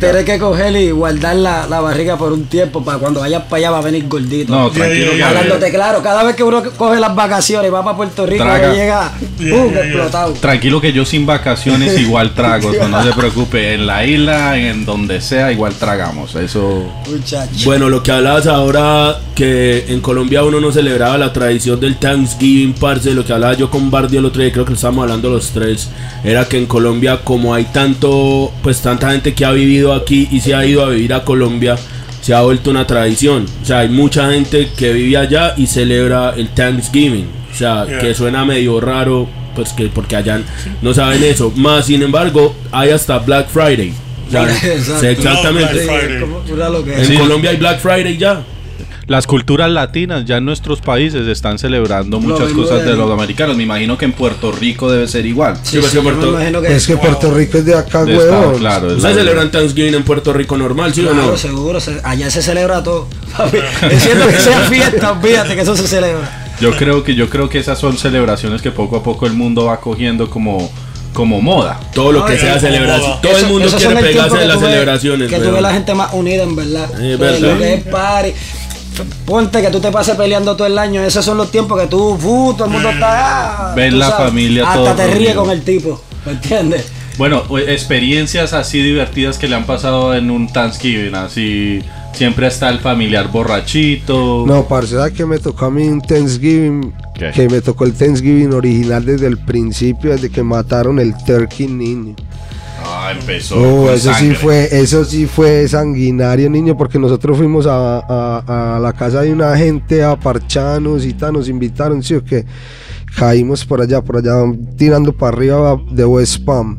pero 0.00 0.24
que, 0.24 0.38
coger 0.38 0.76
y 0.76 0.90
guardar 0.90 1.36
la, 1.36 1.66
la 1.66 1.80
barriga 1.80 2.16
por 2.16 2.32
un 2.32 2.44
tiempo 2.46 2.84
para 2.84 2.98
cuando 2.98 3.20
vayas 3.20 3.42
para 3.44 3.56
allá 3.56 3.70
va 3.70 3.78
a 3.78 3.82
venir 3.82 4.08
gordito. 4.08 4.52
No, 4.52 4.70
tranquilo 4.70 5.04
yeah, 5.04 5.10
que 5.10 5.16
yeah. 5.16 5.28
Hablándote 5.28 5.70
claro, 5.70 6.02
cada 6.02 6.24
vez 6.24 6.34
que 6.36 6.42
uno 6.42 6.62
coge 6.76 6.98
las 6.98 7.14
vacaciones 7.14 7.68
y 7.68 7.70
va 7.70 7.84
para 7.84 7.96
Puerto 7.96 8.26
Rico, 8.26 8.44
Traga. 8.44 8.72
llega 8.72 9.12
yeah. 9.38 9.64
explotado. 9.64 10.32
Tranquilo 10.34 10.80
que 10.80 10.92
yo 10.92 11.04
sin 11.04 11.24
vacaciones 11.26 11.98
igual 11.98 12.32
trago, 12.34 12.68
o 12.68 12.72
sea, 12.72 12.88
no 12.88 13.02
se 13.02 13.12
preocupe, 13.16 13.74
en 13.74 13.86
la 13.86 14.04
isla, 14.04 14.58
en 14.58 14.84
donde 14.84 15.20
sea, 15.20 15.52
igual 15.52 15.74
tragamos, 15.74 16.34
eso... 16.34 16.90
Muchacho. 17.08 17.52
Bueno, 17.64 17.88
lo 17.88 18.02
que 18.02 18.10
hablabas 18.12 18.46
ahora, 18.46 19.18
que 19.34 19.84
en 19.88 20.00
Colombia 20.00 20.42
uno 20.42 20.60
no 20.60 20.72
celebraba 20.72 21.16
la 21.18 21.32
tradición 21.32 21.78
del 21.78 21.96
Thanksgiving, 21.96 22.74
parce, 22.74 23.12
lo 23.12 23.24
que 23.24 23.32
hablaba 23.32 23.54
yo 23.54 23.70
con 23.70 23.90
Bardi 23.92 24.16
el 24.16 24.24
otro 24.24 24.42
día, 24.42 24.50
creo 24.50 24.64
que 24.64 24.72
estábamos 24.72 25.02
hablando 25.04 25.28
los 25.30 25.50
tres, 25.50 25.90
era 26.24 26.48
que 26.48 26.56
en 26.56 26.64
Colombia, 26.66 27.20
como 27.22 27.54
hay 27.54 27.66
tanto, 27.66 28.50
pues 28.62 28.80
tanta 28.80 29.10
gente 29.12 29.34
que 29.34 29.44
ha 29.44 29.52
vivido 29.52 29.92
aquí 29.92 30.28
y 30.32 30.40
se 30.40 30.54
ha 30.54 30.64
ido 30.64 30.82
a 30.84 30.88
vivir 30.88 31.12
a 31.12 31.22
Colombia, 31.24 31.76
se 32.22 32.32
ha 32.34 32.40
vuelto 32.40 32.70
una 32.70 32.86
tradición. 32.86 33.44
O 33.62 33.66
sea, 33.66 33.80
hay 33.80 33.88
mucha 33.90 34.30
gente 34.32 34.70
que 34.76 34.92
vive 34.94 35.18
allá 35.18 35.54
y 35.58 35.66
celebra 35.66 36.30
el 36.36 36.48
Thanksgiving. 36.48 37.26
O 37.52 37.54
sea, 37.54 37.84
Yeah. 37.86 37.98
que 37.98 38.14
suena 38.14 38.44
medio 38.46 38.80
raro, 38.80 39.28
pues 39.54 39.74
que 39.74 39.86
porque 39.88 40.16
allá 40.16 40.40
no 40.80 40.94
saben 40.94 41.22
eso. 41.22 41.52
Más, 41.54 41.84
sin 41.86 42.02
embargo, 42.02 42.54
hay 42.70 42.90
hasta 42.90 43.18
Black 43.18 43.48
Friday. 43.50 43.92
O 44.26 44.30
sea, 44.30 44.44
exactamente. 45.10 45.74
Black 45.84 46.00
Friday. 46.00 47.12
En. 47.12 47.18
Colombia 47.18 47.50
hay 47.50 47.56
Black 47.58 47.80
Friday 47.80 48.16
ya. 48.16 48.42
Las 49.12 49.26
culturas 49.26 49.70
latinas 49.70 50.24
ya 50.24 50.38
en 50.38 50.46
nuestros 50.46 50.80
países 50.80 51.28
están 51.28 51.58
celebrando 51.58 52.18
muchas 52.18 52.50
cosas 52.52 52.78
de 52.82 52.92
de- 52.92 52.96
los 52.96 53.10
americanos, 53.10 53.54
me 53.58 53.62
imagino 53.64 53.98
que 53.98 54.06
en 54.06 54.12
Puerto 54.12 54.50
Rico 54.52 54.90
debe 54.90 55.06
ser 55.06 55.26
igual. 55.26 55.58
Sí, 55.62 55.82
sí, 55.82 55.96
me 55.98 56.02
Puerto- 56.04 56.30
imagino 56.30 56.62
que 56.62 56.74
Es 56.74 56.86
que 56.86 56.96
Puerto 56.96 57.30
Rico 57.34 57.58
es 57.58 57.66
de 57.66 57.74
acá, 57.74 58.04
huevón. 58.04 58.58
claro, 58.58 58.86
es 58.88 58.94
¿Ustedes 58.96 59.16
la- 59.16 59.20
celebran 59.22 59.50
Thanksgiving 59.50 59.96
en 59.96 60.02
Puerto 60.02 60.32
Rico 60.32 60.56
normal, 60.56 60.94
sí 60.94 61.04
o 61.04 61.10
Claro, 61.10 61.32
no? 61.32 61.36
seguro, 61.36 61.78
se- 61.78 62.00
allá 62.02 62.30
se 62.30 62.40
celebra 62.40 62.82
todo. 62.82 63.06
Papi, 63.36 63.58
Es 63.90 64.02
cierto 64.02 64.26
que 64.28 64.38
sea 64.38 64.60
fiesta, 64.60 65.12
olvídate 65.12 65.56
que 65.56 65.60
eso 65.60 65.76
se 65.76 65.86
celebra. 65.86 66.54
Yo 66.58 66.70
creo 66.74 67.04
que 67.04 67.14
yo 67.14 67.28
creo 67.28 67.50
que 67.50 67.58
esas 67.58 67.78
son 67.78 67.98
celebraciones 67.98 68.62
que 68.62 68.70
poco 68.70 68.96
a 68.96 69.02
poco 69.02 69.26
el 69.26 69.34
mundo 69.34 69.66
va 69.66 69.78
cogiendo 69.78 70.30
como 70.30 70.70
como 71.12 71.42
moda. 71.42 71.78
Todo 71.94 72.10
lo 72.10 72.24
que 72.24 72.32
Ay, 72.32 72.38
sea 72.38 72.58
celebración. 72.58 73.20
Todo 73.20 73.36
el 73.36 73.46
mundo 73.46 73.68
quiere 73.76 73.96
pegarse 73.96 74.38
de 74.38 74.46
las 74.46 74.58
celebraciones. 74.58 75.28
Que 75.28 75.38
ves 75.38 75.60
la 75.60 75.70
gente 75.74 75.92
más 75.92 76.10
unida, 76.14 76.42
en 76.44 76.56
verdad. 76.56 76.84
Es 76.98 77.18
Pues, 77.18 77.18
verdad. 77.18 77.52
Lo 77.52 77.58
que 77.58 77.74
es 77.74 77.82
party. 77.84 78.32
Ponte 79.24 79.62
que 79.62 79.70
tú 79.70 79.80
te 79.80 79.90
pases 79.90 80.16
peleando 80.16 80.56
todo 80.56 80.66
el 80.66 80.78
año. 80.78 81.02
Esos 81.02 81.24
son 81.24 81.38
los 81.38 81.50
tiempos 81.50 81.80
que 81.80 81.86
tú, 81.86 82.14
uh, 82.14 82.54
todo 82.54 82.66
el 82.66 82.70
mundo 82.72 82.90
está. 82.90 83.72
ah, 83.72 83.76
la 83.76 84.10
familia 84.10 84.64
Hasta 84.66 84.74
todo 84.74 84.94
te 84.94 85.06
reunido. 85.06 85.42
con 85.42 85.50
el 85.50 85.62
tipo. 85.62 86.00
¿Me 86.26 86.32
entiendes? 86.32 86.86
Bueno, 87.18 87.42
experiencias 87.58 88.52
así 88.52 88.82
divertidas 88.82 89.38
que 89.38 89.46
le 89.48 89.56
han 89.56 89.66
pasado 89.66 90.14
en 90.14 90.30
un 90.30 90.50
Thanksgiving, 90.50 91.14
así 91.14 91.82
siempre 92.14 92.46
está 92.46 92.70
el 92.70 92.78
familiar 92.80 93.30
borrachito. 93.30 94.44
No, 94.46 94.66
parce, 94.66 94.94
¿sabes 94.96 95.12
que 95.12 95.26
me 95.26 95.38
tocó 95.38 95.66
a 95.66 95.70
mí 95.70 95.86
un 95.88 96.00
Thanksgiving? 96.00 96.92
¿Qué? 97.14 97.30
Que 97.32 97.48
me 97.48 97.60
tocó 97.60 97.84
el 97.84 97.92
Thanksgiving 97.92 98.52
original 98.54 99.04
desde 99.04 99.26
el 99.26 99.38
principio, 99.38 100.12
desde 100.12 100.30
que 100.30 100.42
mataron 100.42 100.98
el 100.98 101.14
turkey 101.24 101.66
niño. 101.66 102.14
Empezó. 103.12 103.56
Con 103.56 103.88
eso 103.94 104.12
sí 104.14 104.34
fue, 104.34 104.68
eso 104.72 105.04
sí 105.04 105.26
fue 105.26 105.66
sanguinario, 105.68 106.48
niño, 106.50 106.76
porque 106.76 106.98
nosotros 106.98 107.36
fuimos 107.38 107.66
a, 107.66 107.98
a- 108.00 108.76
a 108.76 108.80
la 108.80 108.92
casa 108.92 109.20
de 109.22 109.32
una 109.32 109.56
gente 109.56 110.02
a 110.02 110.18
parchanos 110.18 111.04
y 111.04 111.12
tal, 111.12 111.34
nos 111.34 111.48
invitaron, 111.48 112.02
sí 112.02 112.14
o 112.14 112.24
qué. 112.24 112.44
Caímos 113.16 113.64
por 113.64 113.80
allá, 113.82 114.00
por 114.02 114.16
allá, 114.16 114.34
tirando 114.76 115.12
para 115.12 115.36
arriba 115.36 115.80
de 115.90 116.04
West 116.04 116.44
Palm. 116.44 116.78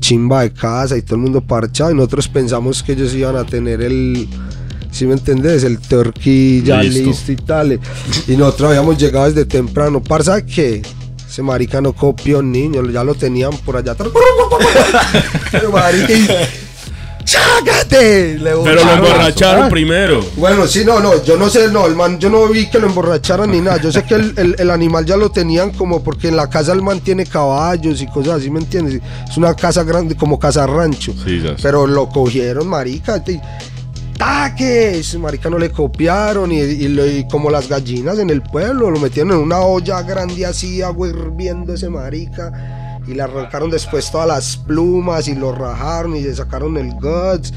Chimba 0.00 0.42
de 0.42 0.52
casa 0.52 0.96
y 0.96 1.02
todo 1.02 1.16
el 1.16 1.22
mundo 1.22 1.40
parchado. 1.40 1.90
Y 1.90 1.94
nosotros 1.94 2.28
pensamos 2.28 2.82
que 2.82 2.92
ellos 2.92 3.12
iban 3.14 3.36
a 3.36 3.44
tener 3.44 3.82
el. 3.82 4.28
Si 4.90 5.04
me 5.06 5.12
entendés, 5.12 5.64
el 5.64 5.78
turkey 5.78 6.62
ya 6.62 6.82
Listo. 6.82 7.08
listo. 7.10 7.32
y 7.32 7.36
tal. 7.36 7.80
Y 8.26 8.36
nosotros 8.36 8.70
habíamos 8.70 8.96
llegado 8.96 9.26
desde 9.26 9.44
temprano. 9.44 10.02
¿Parsa 10.02 10.44
qué? 10.46 10.80
Ese 11.38 11.44
marica 11.44 11.80
no 11.80 11.92
copió 11.92 12.42
niño, 12.42 12.82
ya 12.90 13.04
lo 13.04 13.14
tenían 13.14 13.52
por 13.58 13.76
allá 13.76 13.92
atrás. 13.92 14.08
Pero 15.52 15.70
marica, 15.70 16.12
y- 16.12 16.26
¡Chácate! 17.24 18.38
Le 18.38 18.50
Pero 18.64 18.84
lo 18.84 18.92
emborracharon 18.92 19.62
Ah. 19.66 19.68
primero. 19.68 20.20
Bueno, 20.34 20.66
sí, 20.66 20.84
no, 20.84 20.98
no, 20.98 21.22
yo 21.22 21.36
no 21.36 21.48
sé, 21.48 21.68
no, 21.70 21.86
el 21.86 21.94
man, 21.94 22.18
yo 22.18 22.28
no 22.28 22.48
vi 22.48 22.68
que 22.68 22.80
lo 22.80 22.88
emborracharan 22.88 23.52
ni 23.52 23.60
nada. 23.60 23.76
Yo 23.80 23.92
sé 23.92 24.02
que 24.02 24.16
el, 24.16 24.34
el- 24.36 24.56
el 24.58 24.68
animal 24.72 25.04
ya 25.04 25.16
lo 25.16 25.30
tenían 25.30 25.70
como 25.70 26.02
porque 26.02 26.26
en 26.26 26.34
la 26.36 26.50
casa 26.50 26.72
el 26.72 26.82
man 26.82 26.98
tiene 26.98 27.24
caballos 27.24 28.02
y 28.02 28.08
cosas 28.08 28.38
así, 28.40 28.50
¿me 28.50 28.58
entiendes? 28.58 29.00
Es 29.30 29.36
una 29.36 29.54
casa 29.54 29.84
grande, 29.84 30.16
como 30.16 30.40
casa 30.40 30.66
rancho. 30.66 31.12
Sí. 31.24 31.40
Pero 31.62 31.86
lo 31.86 32.08
cogieron, 32.08 32.66
marica. 32.66 33.22
Y- 34.18 34.28
¡Taque! 34.28 34.98
Ese 34.98 35.18
marica 35.18 35.48
no 35.48 35.58
le 35.58 35.70
copiaron 35.70 36.50
y, 36.52 36.58
y 36.60 36.88
lo- 36.88 37.06
y 37.06 37.26
como 37.28 37.50
las 37.50 37.68
gallinas 37.68 38.18
en 38.18 38.30
el 38.30 38.42
pueblo, 38.42 38.90
lo 38.90 38.98
metieron 38.98 39.32
en 39.32 39.38
una 39.38 39.60
olla 39.60 40.02
grande 40.02 40.44
así, 40.46 40.82
agua 40.82 41.08
hirviendo 41.08 41.72
ese 41.74 41.88
marica. 41.88 42.52
Y 43.06 43.14
le 43.14 43.22
arrancaron 43.22 43.70
después 43.70 44.10
todas 44.10 44.28
las 44.28 44.56
plumas 44.58 45.28
y 45.28 45.34
lo 45.34 45.52
rajaron 45.52 46.14
y 46.14 46.20
le 46.20 46.34
sacaron 46.34 46.76
el 46.76 46.92
guts. 46.92 47.54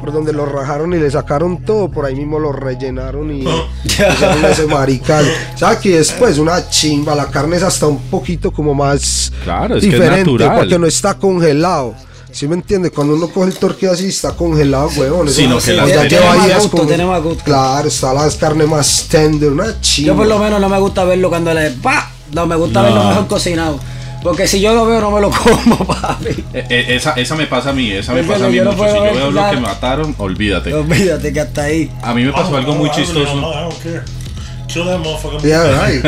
Por 0.00 0.12
donde 0.12 0.32
lo 0.32 0.44
rajaron 0.46 0.92
y 0.92 0.96
le 0.98 1.10
sacaron 1.10 1.62
todo, 1.64 1.88
por 1.90 2.04
ahí 2.04 2.14
mismo 2.16 2.38
lo 2.40 2.52
rellenaron 2.52 3.30
y 3.32 3.44
pusieron 3.82 4.44
ese 4.44 4.66
marica. 4.66 5.20
¿Sabes 5.56 5.78
que 5.78 5.96
después 5.98 6.38
una 6.38 6.68
chimba? 6.68 7.14
La 7.14 7.26
carne 7.26 7.56
es 7.56 7.62
hasta 7.62 7.86
un 7.86 7.98
poquito 8.10 8.50
como 8.52 8.74
más 8.74 9.32
Claro, 9.44 9.76
es 9.76 9.82
que 9.82 9.88
es 9.88 9.92
diferente 9.94 10.30
natural. 10.32 10.58
porque 10.58 10.78
no 10.78 10.86
está 10.86 11.14
congelado. 11.14 11.94
¿Sí 12.38 12.46
me 12.46 12.54
entiende? 12.54 12.92
Cuando 12.92 13.16
uno 13.16 13.26
coge 13.26 13.48
el 13.50 13.56
torque 13.58 13.88
así 13.88 14.06
está 14.06 14.30
congelado, 14.36 14.88
huevón. 14.96 15.28
Sino 15.28 15.56
no 15.56 15.60
que 15.60 15.74
ya 15.74 16.04
lleva 16.04 16.46
días 16.46 16.58
gusto, 16.62 16.76
como- 16.76 16.86
tiene 16.88 17.04
más 17.04 17.20
gusto. 17.20 17.42
Claro, 17.42 17.88
está 17.88 18.14
la 18.14 18.30
carne 18.38 18.64
más 18.64 19.08
tender, 19.10 19.50
una 19.50 19.80
chimba. 19.80 20.06
Yo 20.12 20.16
por 20.16 20.28
lo 20.28 20.38
menos 20.38 20.60
no 20.60 20.68
me 20.68 20.78
gusta 20.78 21.02
verlo 21.02 21.30
cuando 21.30 21.52
le 21.52 21.72
pa. 21.72 22.12
No, 22.32 22.46
me 22.46 22.54
gusta 22.54 22.78
No. 22.80 22.84
verlo 22.86 23.08
mejor 23.08 23.26
cocinado. 23.26 23.80
Porque 24.22 24.46
si 24.46 24.60
yo 24.60 24.72
lo 24.72 24.86
veo 24.86 25.00
no 25.00 25.10
me 25.10 25.20
lo 25.20 25.30
como, 25.42 25.84
papi. 25.84 26.28
Eh, 26.54 26.64
eh, 26.70 26.84
esa, 26.90 27.14
esa 27.14 27.34
me 27.34 27.48
pasa 27.48 27.70
a 27.70 27.72
mí, 27.72 27.90
esa 27.90 28.12
me 28.12 28.22
pasa 28.22 28.46
a 28.46 28.48
mí 28.48 28.54
yo 28.54 28.64
no 28.66 28.72
mucho. 28.72 28.88
Si 28.88 28.96
yo 28.96 29.02
veo 29.02 29.30
lo 29.32 29.50
que 29.50 29.56
mataron, 29.56 30.14
olvídate. 30.18 30.72
Olvídate 30.74 31.32
que 31.32 31.40
hasta 31.40 31.62
ahí. 31.64 31.90
A 32.02 32.14
mí 32.14 32.22
me 32.22 32.30
pasó 32.32 32.56
algo 32.56 32.76
muy 32.76 32.88
chistoso. 32.92 33.68
Kill 34.78 34.86
that 34.86 35.00
motherfucker. 35.00 35.42
Yeah, 35.42 35.64
right. 35.88 36.04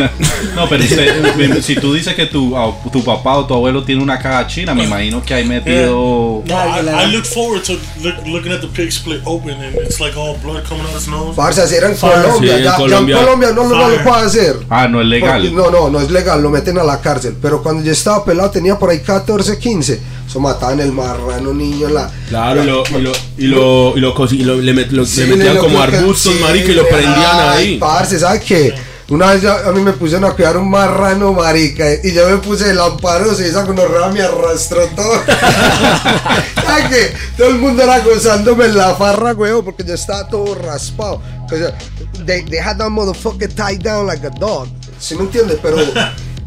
No, 0.55 0.69
pero 0.69 0.85
usted, 0.85 1.63
si 1.63 1.75
tú 1.77 1.93
dices 1.95 2.15
que 2.15 2.27
tu, 2.27 2.55
tu 2.93 3.03
papá 3.03 3.37
o 3.39 3.47
tu 3.47 3.55
abuelo 3.55 3.83
tiene 3.85 4.03
una 4.03 4.19
caja 4.19 4.47
china, 4.47 4.75
me 4.75 4.85
imagino 4.85 5.23
que 5.23 5.35
hay 5.35 5.45
metido. 5.45 5.91
No, 5.91 6.43
Dale, 6.47 6.91
I, 6.91 7.05
I 7.05 7.13
look 7.13 7.25
forward 7.27 7.63
to 7.65 7.73
look, 8.03 8.15
looking 8.27 8.53
at 8.53 8.61
the 8.61 8.69
pig 8.69 8.91
split 8.93 9.21
open 9.25 9.55
and 9.61 9.75
it's 9.77 9.99
like 10.01 10.17
all 10.17 10.37
blood 10.43 10.65
coming 10.69 10.85
out 10.85 10.95
his 10.95 11.09
nose. 11.09 11.35
Parce, 11.37 11.59
así 11.61 11.75
era 11.75 11.89
en 11.89 11.97
Colombia. 11.97 12.33
sí, 12.39 12.59
en 12.59 12.65
ya, 12.65 12.71
ya 12.73 12.77
Colombia. 12.77 13.17
en 13.19 13.25
Colombia 13.25 13.49
no, 13.53 13.65
lo- 13.65 13.77
no 13.77 13.89
lo 13.89 14.03
puede 14.05 14.27
hacer. 14.27 14.57
Ah, 14.69 14.87
no 14.89 15.01
es 15.01 15.07
legal. 15.07 15.41
Porque- 15.43 15.55
no, 15.57 15.71
no, 15.71 15.91
no 15.91 16.01
es 16.01 16.11
legal, 16.11 16.43
lo 16.43 16.51
meten 16.51 16.79
a 16.79 16.85
la 16.85 17.01
cárcel. 17.01 17.37
Pero 17.41 17.63
cuando 17.63 17.83
yo 17.83 17.93
estaba 17.93 18.25
pelado 18.25 18.51
tenía 18.51 18.79
por 18.79 18.91
ahí 18.91 19.01
14, 19.01 19.59
15. 19.59 20.01
Eso 20.31 20.39
mataban 20.39 20.79
el 20.79 20.93
marrano 20.93 21.53
niño 21.53 21.89
la. 21.89 22.09
Claro, 22.29 22.63
y 22.63 22.67
lo, 22.67 22.85
y 22.89 23.01
lo, 23.03 23.13
y 23.37 23.47
lo, 23.49 23.97
y 23.97 24.01
lo, 24.01 24.15
y 24.31 24.43
lo- 24.45 24.57
le, 24.59 24.73
met- 24.73 25.05
Sí, 25.05 25.23
le 25.23 25.37
metían 25.37 25.57
lo- 25.57 25.61
como 25.63 25.83
arbustos, 25.83 26.35
sí, 26.35 26.39
marica, 26.41 26.71
y 26.71 26.75
lo 26.77 26.87
prendían 26.87 27.17
ay, 27.41 27.49
ahí. 27.73 27.79
Parce, 27.79 28.17
¿sabes 28.21 28.41
qué? 28.45 28.73
Una 29.09 29.33
vez 29.33 29.43
ya- 29.43 29.67
a 29.67 29.73
mí 29.73 29.81
me 29.83 29.93
pusieron 29.93 30.31
a 30.31 30.35
cuidar 30.35 30.57
un 30.57 30.71
marrano, 30.71 31.33
marica, 31.33 31.85
y 32.05 32.13
yo 32.13 32.29
me 32.31 32.37
puse 32.37 32.71
el 32.71 32.79
amparo, 32.79 33.27
y 33.37 33.43
esa 33.43 33.65
gonorrea 33.65 34.07
me 34.11 34.21
arrastró 34.23 34.87
todo. 34.95 35.15
¿Sabes 36.65 36.85
qué? 36.91 37.13
Todo 37.37 37.49
el 37.49 37.57
mundo 37.59 37.83
era 37.83 37.99
gozándome 37.99 38.67
en 38.67 38.77
la 38.77 38.95
farra, 38.95 39.33
weón, 39.33 39.65
porque 39.65 39.83
yo 39.85 39.95
estaba 39.95 40.29
todo 40.29 40.55
raspado. 40.55 41.21
Sea, 41.49 41.77
they, 42.25 42.45
they 42.45 42.61
had 42.61 42.77
that 42.79 42.89
motherfucker 42.91 43.49
tied 43.53 43.81
down 43.83 44.07
like 44.07 44.25
a 44.25 44.31
dog. 44.31 44.69
¿Sí 45.01 45.17
me 45.17 45.23
entiendes? 45.23 45.59
Pero... 45.61 45.77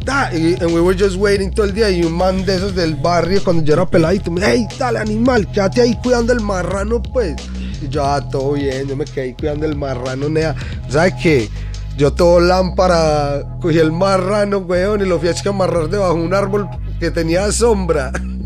da, 0.04 0.34
y 0.34 0.56
and 0.62 0.74
we 0.74 0.82
were 0.82 0.98
just 0.98 1.18
waiting 1.18 1.52
todo 1.52 1.66
el 1.66 1.74
día 1.74 1.90
y 1.90 2.04
un 2.04 2.14
man 2.14 2.46
de 2.46 2.56
esos 2.56 2.76
del 2.76 2.96
barrio 2.96 3.44
cuando 3.44 3.64
yo 3.64 3.74
era 3.74 3.86
peladito 3.86 4.32
me 4.32 4.42
dijo, 4.42 4.52
hey, 4.54 4.68
dale 4.78 5.00
animal, 5.00 5.50
quédate 5.52 5.82
ahí 5.82 5.98
cuidando 6.02 6.34
el 6.34 6.42
marrano 6.42 7.02
pues. 7.02 7.36
Y 7.82 7.90
yo, 7.90 8.06
ah, 8.06 8.22
todo 8.30 8.54
bien, 8.54 8.88
yo 8.88 8.96
me 8.96 9.06
quedé 9.06 9.36
cuidando 9.36 9.66
el 9.66 9.76
marrano, 9.76 10.30
nea. 10.30 10.56
¿Sabes 10.90 11.14
qué? 11.22 11.50
Yo 11.98 12.14
todo 12.14 12.40
lámpara, 12.40 13.44
cogí 13.62 13.78
el 13.78 13.92
marrano, 13.92 14.60
weón, 14.60 15.02
y 15.02 15.06
lo 15.06 15.20
fui 15.20 15.30
a 15.30 15.50
amarrar 15.50 15.90
debajo 15.90 16.16
de 16.16 16.22
un 16.22 16.34
árbol 16.34 16.68
que 17.00 17.12
tenía 17.12 17.52
sombra. 17.52 18.12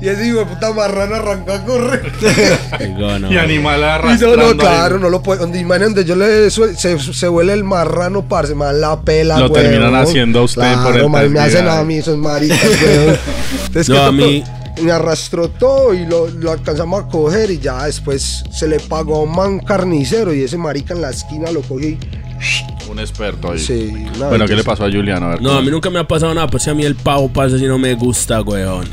Y 0.00 0.08
ese 0.08 0.26
hijo 0.26 0.38
de 0.40 0.46
puta 0.46 0.72
marrano 0.72 1.14
arrancó 1.16 1.52
a 1.52 1.64
correr. 1.64 2.12
No. 2.98 3.30
Y 3.30 3.36
animal 3.36 3.78
Y 3.78 3.82
no, 3.82 3.86
arrastrando. 3.86 4.36
no, 4.36 4.56
claro, 4.56 4.98
no 4.98 5.08
lo 5.10 5.22
puede. 5.22 5.40
Donde 5.40 5.58
imagínate 5.60 6.02
donde 6.02 6.04
yo 6.04 6.16
le 6.16 6.50
se, 6.50 6.98
se 6.98 7.28
huele 7.28 7.52
el 7.52 7.64
marrano, 7.64 8.22
parce, 8.28 8.54
más 8.54 8.74
la 8.74 9.00
pela. 9.00 9.38
Lo 9.38 9.46
weón. 9.46 9.54
terminan 9.64 9.94
haciendo 9.94 10.40
a 10.40 10.42
usted 10.42 10.74
por 10.82 10.96
el 10.96 11.08
man, 11.08 11.32
me 11.32 11.40
hacen 11.40 11.68
a 11.68 11.82
mí 11.84 11.96
esos 11.96 12.16
maricas, 12.18 12.58
weón. 12.62 13.18
Entonces, 13.66 13.88
No, 13.88 13.94
¿qué 13.96 14.00
a 14.02 14.12
mí- 14.12 14.44
Me 14.82 14.90
arrastró 14.92 15.48
todo 15.48 15.92
y 15.94 16.06
lo, 16.06 16.28
lo 16.28 16.50
alcanzamos 16.52 17.04
a 17.04 17.08
coger 17.08 17.50
y 17.50 17.58
ya 17.58 17.84
después 17.86 18.44
se 18.50 18.66
le 18.68 18.80
pagó 18.80 19.16
a 19.16 19.22
un 19.22 19.34
man 19.34 19.58
carnicero 19.60 20.32
y 20.34 20.42
ese 20.42 20.56
marica 20.58 20.94
en 20.94 21.02
la 21.02 21.10
esquina 21.10 21.50
lo 21.50 21.60
cogió 21.62 21.90
y... 21.90 21.98
Un 22.90 22.98
experto 22.98 23.52
ahí. 23.52 23.58
Sí, 23.58 23.92
bueno, 24.18 24.46
¿qué 24.46 24.54
le 24.56 24.64
pasó 24.64 24.84
a 24.84 24.88
ver, 24.88 25.04
No, 25.04 25.36
¿cómo? 25.38 25.50
a 25.52 25.62
mí 25.62 25.70
nunca 25.70 25.88
me 25.90 25.98
ha 25.98 26.06
pasado 26.06 26.34
nada, 26.34 26.46
pues 26.46 26.62
si 26.64 26.70
a 26.70 26.74
mí 26.74 26.84
el 26.84 26.94
pavo 26.94 27.28
pasa 27.32 27.58
si 27.58 27.64
no 27.64 27.78
me 27.78 27.94
gusta, 27.94 28.42
weón. 28.42 28.84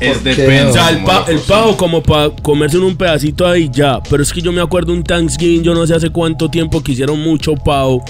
Es 0.00 0.18
¿Por 0.18 0.22
qué? 0.24 0.42
depende. 0.42 0.70
O 0.70 0.72
sea, 0.72 0.90
el, 0.90 1.04
pa- 1.04 1.24
el 1.28 1.38
pavo 1.40 1.76
como 1.76 2.02
para 2.02 2.30
comerse 2.30 2.76
en 2.76 2.84
un 2.84 2.96
pedacito 2.96 3.46
ahí 3.46 3.68
ya. 3.72 4.00
Pero 4.08 4.22
es 4.22 4.32
que 4.32 4.40
yo 4.40 4.52
me 4.52 4.60
acuerdo 4.60 4.92
un 4.92 5.04
Thanksgiving, 5.04 5.62
yo 5.62 5.74
no 5.74 5.86
sé 5.86 5.94
hace 5.94 6.10
cuánto 6.10 6.48
tiempo 6.48 6.82
que 6.82 6.92
hicieron 6.92 7.20
mucho 7.20 7.54
pavo. 7.54 8.04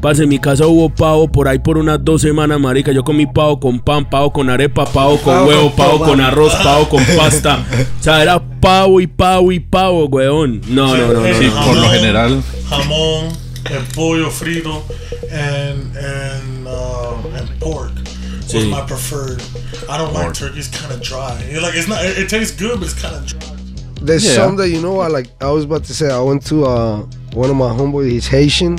Parce, 0.00 0.22
en 0.22 0.28
mi 0.28 0.38
casa 0.38 0.64
hubo 0.64 0.88
pavo 0.90 1.26
por 1.26 1.48
ahí 1.48 1.58
por 1.58 1.76
unas 1.76 1.98
dos 2.04 2.22
semanas, 2.22 2.60
marica. 2.60 2.92
Yo 2.92 3.02
comí 3.02 3.26
pavo 3.26 3.58
con 3.58 3.80
pan, 3.80 4.08
pavo 4.08 4.32
con 4.32 4.48
arepa, 4.48 4.84
pavo 4.84 5.16
con 5.18 5.34
Pavo 5.34 5.48
huevo, 5.48 5.62
con 5.72 5.76
pavo 5.76 5.98
con 6.04 6.20
arroz, 6.20 6.54
pavo 6.62 6.88
con 6.88 7.02
pasta. 7.16 7.64
O 7.98 8.02
sea, 8.02 8.22
era 8.22 8.40
pavo 8.60 9.00
y 9.00 9.08
pavo 9.08 9.50
y 9.50 9.58
pavo, 9.58 10.04
weón. 10.06 10.60
No, 10.68 10.96
no, 10.96 11.12
no, 11.14 11.20
no. 11.20 11.34
Sí, 11.38 11.46
no. 11.52 11.66
por 11.66 11.76
lo 11.76 11.90
general. 11.90 12.40
Jamón, 12.68 13.24
el 13.70 13.84
pollo 13.94 14.30
frito, 14.30 14.82
and 15.30 15.96
and 15.96 16.66
uh, 16.66 17.14
and 17.36 17.48
pork 17.60 17.92
was 17.94 18.64
Sí. 18.64 18.70
my 18.70 18.80
preferred. 18.86 19.42
I 19.88 19.98
don't 19.98 20.12
like 20.14 20.32
turkey; 20.34 20.58
it's 20.58 20.68
kind 20.68 20.92
of 20.92 21.00
dry. 21.02 21.36
You're 21.50 21.60
like 21.62 21.74
it's 21.76 21.88
not. 21.88 22.04
It, 22.04 22.18
it 22.18 22.28
tastes 22.28 22.56
good, 22.56 22.78
but 22.80 22.88
it's 22.88 23.00
kind 23.00 23.14
of 23.14 23.26
dry. 23.26 23.54
There's 24.00 24.24
Yeah. 24.24 24.34
some 24.36 24.56
that, 24.56 24.68
you 24.70 24.80
know, 24.80 24.92
what, 24.94 25.10
like, 25.10 25.26
I 25.40 25.50
was 25.50 25.64
about 25.64 25.82
to 25.86 25.92
say, 25.94 26.08
I 26.08 26.20
went 26.20 26.46
to 26.46 26.64
uh, 26.64 26.96
one 27.34 27.50
of 27.50 27.56
my 27.56 27.66
homeboys, 27.68 28.08
he's 28.12 28.28
Haitian, 28.28 28.78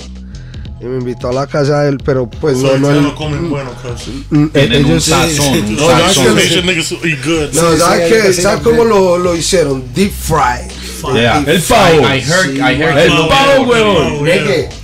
y 0.79 0.85
me 0.85 0.97
invitó 0.97 1.27
a 1.29 1.33
la 1.33 1.45
casa 1.45 1.81
de 1.83 1.89
él, 1.89 1.97
pero 2.03 2.25
pues 2.25 2.57
So 2.57 2.77
no, 2.77 2.89
no, 2.93 3.01
no 3.01 3.15
comen 3.15 3.49
bueno, 3.49 3.69
cuz. 3.81 4.07
mm, 4.31 4.47
Tienen 4.53 4.85
un 4.85 4.91
ellos 4.91 5.03
sí- 5.03 5.11
sazón, 5.11 5.53
un 5.59 5.75
No, 5.75 5.81
no, 5.81 5.99
sazón. 5.99 6.37
Asian 6.37 6.65
niggas 6.65 6.91
eat 7.03 7.25
good. 7.25 7.53
No, 7.53 7.73
Sí, 7.73 7.77
¿sabes 7.79 8.03
sí, 8.07 8.09
qué? 8.13 8.21
hay 8.21 8.27
que 8.27 8.41
¿Sabes 8.41 8.59
sí, 8.59 8.63
cómo 8.63 8.83
sí. 8.83 8.89
lo, 8.89 9.17
lo 9.17 9.35
hicieron? 9.35 9.83
Deep 9.93 10.11
fried. 10.13 10.71
Yeah. 11.13 11.43
El 11.45 11.61
pavo. 11.61 12.01
I, 12.01 12.19
heard 12.21 12.97
El 12.97 13.11
pavo, 13.27 13.73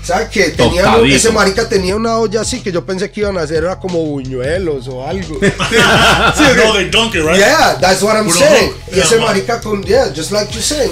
¿sabes 0.03 0.29
qué? 0.29 0.49
Tenía 0.49 0.81
un- 0.85 0.91
Tostadito. 0.91 1.15
ese 1.15 1.31
marica 1.31 1.67
tenía 1.69 1.95
una 1.95 2.17
olla 2.17 2.41
así 2.41 2.61
que 2.61 2.71
yo 2.71 2.85
pensé 2.85 3.11
que 3.11 3.21
iban 3.21 3.37
a 3.37 3.41
hacer 3.41 3.63
era 3.63 3.79
como 3.79 3.99
buñuelos 4.05 4.87
o 4.87 5.05
algo. 5.05 5.39
no, 5.41 6.73
they 6.73 6.89
dunk 6.89 7.15
it, 7.15 7.23
right? 7.23 7.37
yeah, 7.37 7.77
that's 7.79 8.01
what 8.01 8.15
I'm 8.15 8.29
saying. 8.29 8.71
hook. 8.71 8.95
Y 8.95 8.99
ese 8.99 9.17
marica 9.17 9.59
con, 9.61 9.83
yeah, 9.83 10.07
just 10.15 10.31
like 10.31 10.51
you 10.53 10.61
saying. 10.61 10.91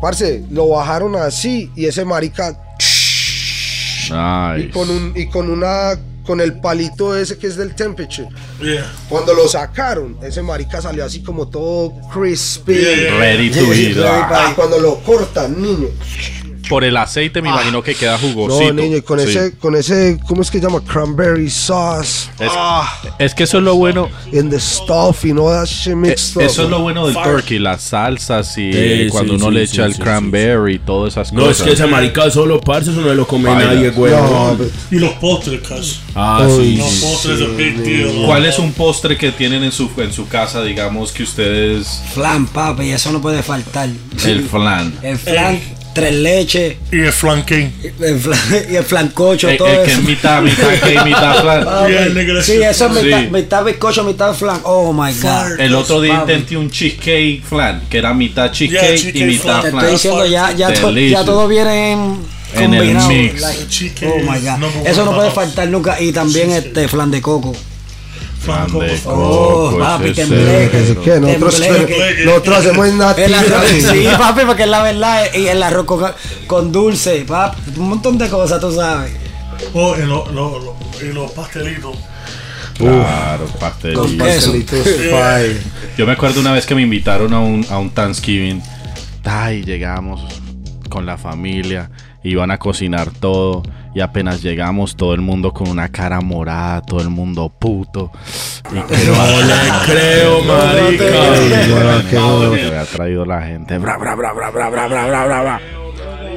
Parce, 0.00 0.42
lo 0.50 0.68
bajaron 0.68 1.16
así 1.16 1.70
y 1.74 1.86
ese 1.86 2.04
marica 2.04 2.54
y 4.08 4.12
Nice. 4.12 4.70
con 4.70 4.90
un 4.90 5.12
y 5.16 5.26
con 5.28 5.48
una 5.50 5.98
con 6.24 6.40
el 6.40 6.60
palito 6.60 7.16
ese 7.16 7.38
que 7.38 7.46
es 7.46 7.56
del 7.56 7.74
temperature. 7.74 8.28
Yeah. 8.60 8.90
Cuando 9.08 9.34
lo 9.34 9.48
sacaron, 9.48 10.18
ese 10.22 10.42
marica 10.42 10.80
salió 10.80 11.04
así 11.04 11.22
como 11.22 11.48
todo 11.48 11.92
crispy. 12.12 12.74
Yeah. 12.74 13.18
Ready 13.18 13.50
to 13.50 13.72
eat. 13.72 14.54
cuando 14.56 14.78
lo 14.78 14.96
cortan, 15.00 15.60
niño. 15.60 15.88
Por 16.68 16.84
el 16.84 16.96
aceite 16.96 17.42
me 17.42 17.48
imagino 17.50 17.82
que 17.82 17.94
queda 17.94 18.18
jugosito. 18.18 18.72
No, 18.72 18.82
niño, 18.82 18.96
y 18.98 19.02
con 19.02 19.18
Sí. 19.20 19.28
ese, 19.28 19.56
con 19.58 19.74
ese, 19.76 20.18
¿cómo 20.26 20.42
es 20.42 20.50
que 20.50 20.58
se 20.58 20.64
llama? 20.64 20.80
Cranberry 20.84 21.50
sauce. 21.50 22.30
Es, 22.38 22.50
Ah, 22.54 23.00
es 23.18 23.34
que 23.34 23.44
eso 23.44 23.58
es 23.58 23.64
lo 23.64 23.74
bueno. 23.76 24.08
in 24.32 24.48
the 24.50 24.58
stuff, 24.60 25.24
you 25.24 25.32
know 25.32 25.48
that 25.50 25.66
shit 25.66 25.92
eh, 25.92 25.96
mixed 25.96 26.36
up. 26.36 26.42
Eso 26.42 26.64
es 26.64 26.70
lo 26.70 26.80
bueno 26.80 27.06
del 27.06 27.14
Fire. 27.14 27.26
turkey, 27.30 27.58
las 27.58 27.82
salsas 27.82 28.50
y 28.58 28.72
Sí, 28.72 28.78
eh, 28.78 29.08
cuando 29.10 29.34
sí, 29.34 29.36
uno 29.40 29.48
sí, 29.48 29.54
le 29.54 29.66
sí, 29.66 29.72
echa 29.74 29.84
el 29.86 29.96
cranberry 29.98 30.74
y 30.74 30.78
todas 30.78 31.12
esas 31.14 31.32
No, 31.32 31.42
es 31.42 31.48
cosas. 31.48 31.66
que 31.66 31.72
esa 31.74 31.86
marica 31.86 32.30
solo, 32.30 32.60
parce, 32.60 32.90
eso 32.90 33.00
no 33.00 33.12
lo 33.14 33.26
come 33.26 33.50
Vaya. 33.52 33.66
nadie, 33.74 33.90
güey. 33.90 34.12
No, 34.12 34.54
but- 34.56 34.72
Y 34.90 34.96
los 34.98 35.12
postres. 35.14 36.00
Ah, 36.14 36.46
sí. 36.48 36.76
Los 36.76 36.90
sí. 36.90 37.00
postres 37.06 37.40
es 37.40 37.46
a 37.46 37.50
big 37.52 37.76
deal. 37.78 38.20
¿no? 38.22 38.26
¿Cuál 38.26 38.46
es 38.46 38.58
un 38.58 38.72
postre 38.72 39.16
que 39.16 39.32
tienen 39.32 39.62
en 39.64 39.72
su 39.72 39.90
en 39.98 40.12
su 40.12 40.26
casa, 40.28 40.62
digamos 40.62 41.12
que 41.12 41.22
ustedes 41.22 42.02
Flan, 42.14 42.46
papi, 42.46 42.90
eso 42.90 43.12
no 43.12 43.20
puede 43.20 43.42
faltar. 43.42 43.88
el 44.24 44.42
flan? 44.48 44.94
El 45.02 45.18
flan, 45.18 45.60
tres 45.94 46.14
leches, 46.14 46.76
Y 46.92 46.98
el 47.00 47.12
flanque. 47.12 47.70
el 48.00 48.18
flan, 48.18 48.38
y 48.70 48.76
el 48.76 48.84
flancocho, 48.84 49.48
El, 49.48 49.56
todo 49.56 49.68
el 49.68 49.76
que 49.84 49.92
eso. 49.92 50.00
es 50.00 50.06
mitad, 50.06 50.42
mitad 50.42 50.68
que 50.82 51.00
mitad 51.04 51.40
flan. 51.40 51.60
Yeah, 51.88 52.14
that 52.36 52.42
sí, 52.42 52.52
eso 52.62 52.86
es 52.88 52.98
Sí. 52.98 53.04
mitad, 53.06 53.22
mitad 53.30 53.64
bizcocho, 53.64 54.04
mitad 54.04 54.34
flan. 54.34 54.60
Oh 54.64 54.92
my 54.92 55.12
god. 55.20 55.58
El 55.60 55.74
otro 55.74 56.00
día 56.00 56.14
intenté 56.20 56.56
un 56.56 56.70
cheesecake 56.70 57.42
flan, 57.42 57.82
que 57.88 57.98
era 57.98 58.12
mitad 58.12 58.50
cheesecake 58.50 58.94
y 58.94 58.98
cheesecake 58.98 59.26
mitad 59.26 59.60
flan. 59.60 59.62
Te 59.62 59.68
estoy 59.78 59.90
diciendo, 59.92 60.26
ya, 60.26 60.52
ya, 60.52 60.72
to- 60.74 60.90
ya 60.92 61.24
todo 61.24 61.48
viene 61.48 61.92
en, 61.92 62.18
En 62.54 62.74
el 62.74 62.94
mix. 62.94 63.40
like, 63.40 64.06
oh 64.06 64.18
my 64.30 64.38
god. 64.40 64.86
Eso 64.86 65.04
no 65.04 65.14
puede 65.14 65.30
faltar 65.30 65.68
nunca. 65.68 66.00
Y 66.00 66.12
también 66.12 66.50
este 66.50 66.88
flan 66.88 67.10
de 67.10 67.22
coco. 67.22 67.54
Flan 68.44 68.66
de 68.78 69.00
Oh, 69.06 69.76
papi, 69.78 70.12
que 70.12 70.26
nosotros, 71.20 71.60
hacemos 72.58 72.88
arroz, 72.88 73.68
sí, 73.68 74.06
papi, 74.18 74.42
porque 74.46 74.64
es 74.64 74.68
la 74.68 74.82
verdad. 74.82 75.24
Y 75.34 75.46
el 75.46 75.62
arroz 75.62 75.86
con, 75.86 76.12
con 76.46 76.72
dulce, 76.72 77.24
papi. 77.26 77.60
Un 77.76 77.88
montón 77.88 78.18
de 78.18 78.28
cosas, 78.28 78.60
tú 78.60 78.72
sabes. 78.72 79.12
Oh, 79.72 79.96
y 79.96 80.00
los 80.00 80.32
lo, 80.32 80.58
lo, 80.58 80.76
y 81.02 81.12
los 81.12 81.30
pastelitos. 81.32 81.96
Claro, 82.76 83.46
pastelito. 83.58 84.02
Con. 84.02 84.18
Pastelitos. 84.18 84.86
Yo 85.96 86.06
me 86.06 86.12
acuerdo 86.12 86.40
una 86.40 86.52
vez 86.52 86.66
que 86.66 86.74
me 86.74 86.82
invitaron 86.82 87.32
a 87.32 87.40
un, 87.40 87.64
a 87.70 87.78
un 87.78 87.90
Thanksgiving. 87.90 88.62
Ay, 89.24 89.62
llegamos 89.62 90.20
con 90.90 91.06
la 91.06 91.16
familia, 91.16 91.90
iban 92.22 92.50
a 92.50 92.58
cocinar 92.58 93.10
todo. 93.10 93.62
Y 93.94 94.00
apenas 94.00 94.42
llegamos, 94.42 94.96
todo 94.96 95.14
el 95.14 95.20
mundo 95.20 95.52
con 95.52 95.68
una 95.68 95.88
cara 95.88 96.20
morada, 96.20 96.82
todo 96.82 97.00
el 97.00 97.10
mundo 97.10 97.48
puto. 97.48 98.10
Y 98.70 98.80
que 98.80 98.96
No 99.06 99.40
le 99.46 99.54
creo, 99.86 100.42
marica. 100.42 101.04
Ya, 101.48 102.10
qué 102.10 102.18
bueno. 102.18 102.52
que 102.52 102.66
había 102.66 102.84
traído 102.86 103.24
la 103.24 103.42
gente. 103.42 103.78
Bra, 103.78 103.96
bra, 103.96 104.14
bra, 104.16 104.32
bra, 104.32 104.50
bra, 104.50 104.70
bra, 104.70 104.88
bra, 104.88 105.06
bra, 105.06 105.24
bra, 105.26 105.42
bra. 105.42 105.60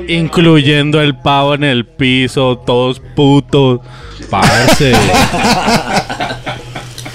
Incluyendo 0.08 1.02
el 1.02 1.18
pavo 1.18 1.56
en 1.56 1.64
el 1.64 1.86
piso, 1.86 2.58
todos 2.66 3.02
putos. 3.16 3.82
Parce. 4.30 4.94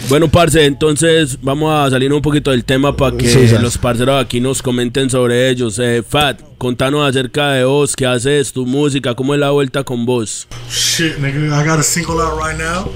Bueno, 0.08 0.28
parce, 0.28 0.66
entonces 0.66 1.38
vamos 1.40 1.72
a 1.72 1.88
salir 1.88 2.12
un 2.12 2.20
poquito 2.20 2.50
del 2.50 2.66
tema 2.66 2.94
para 2.94 3.16
que 3.16 3.26
sí. 3.26 3.48
los 3.58 3.78
parceros 3.78 4.22
aquí 4.22 4.40
nos 4.40 4.60
comenten 4.60 5.08
sobre 5.08 5.48
ellos. 5.48 5.78
Eh, 5.78 6.02
Fat, 6.06 6.38
contanos 6.62 7.04
acerca 7.04 7.54
de 7.54 7.64
vos, 7.64 7.96
qué 7.96 8.06
haces, 8.06 8.52
tu 8.52 8.64
música, 8.64 9.16
cómo 9.16 9.34
es 9.34 9.40
la 9.40 9.50
vuelta 9.50 9.82
con 9.82 10.06
vos. 10.06 10.46
Shit, 10.70 11.18
nigga, 11.18 11.60
I 11.60 11.66
got 11.66 11.80
a 11.80 11.82
single 11.82 12.20
out 12.20 12.38
right 12.38 12.56
now. 12.56 12.88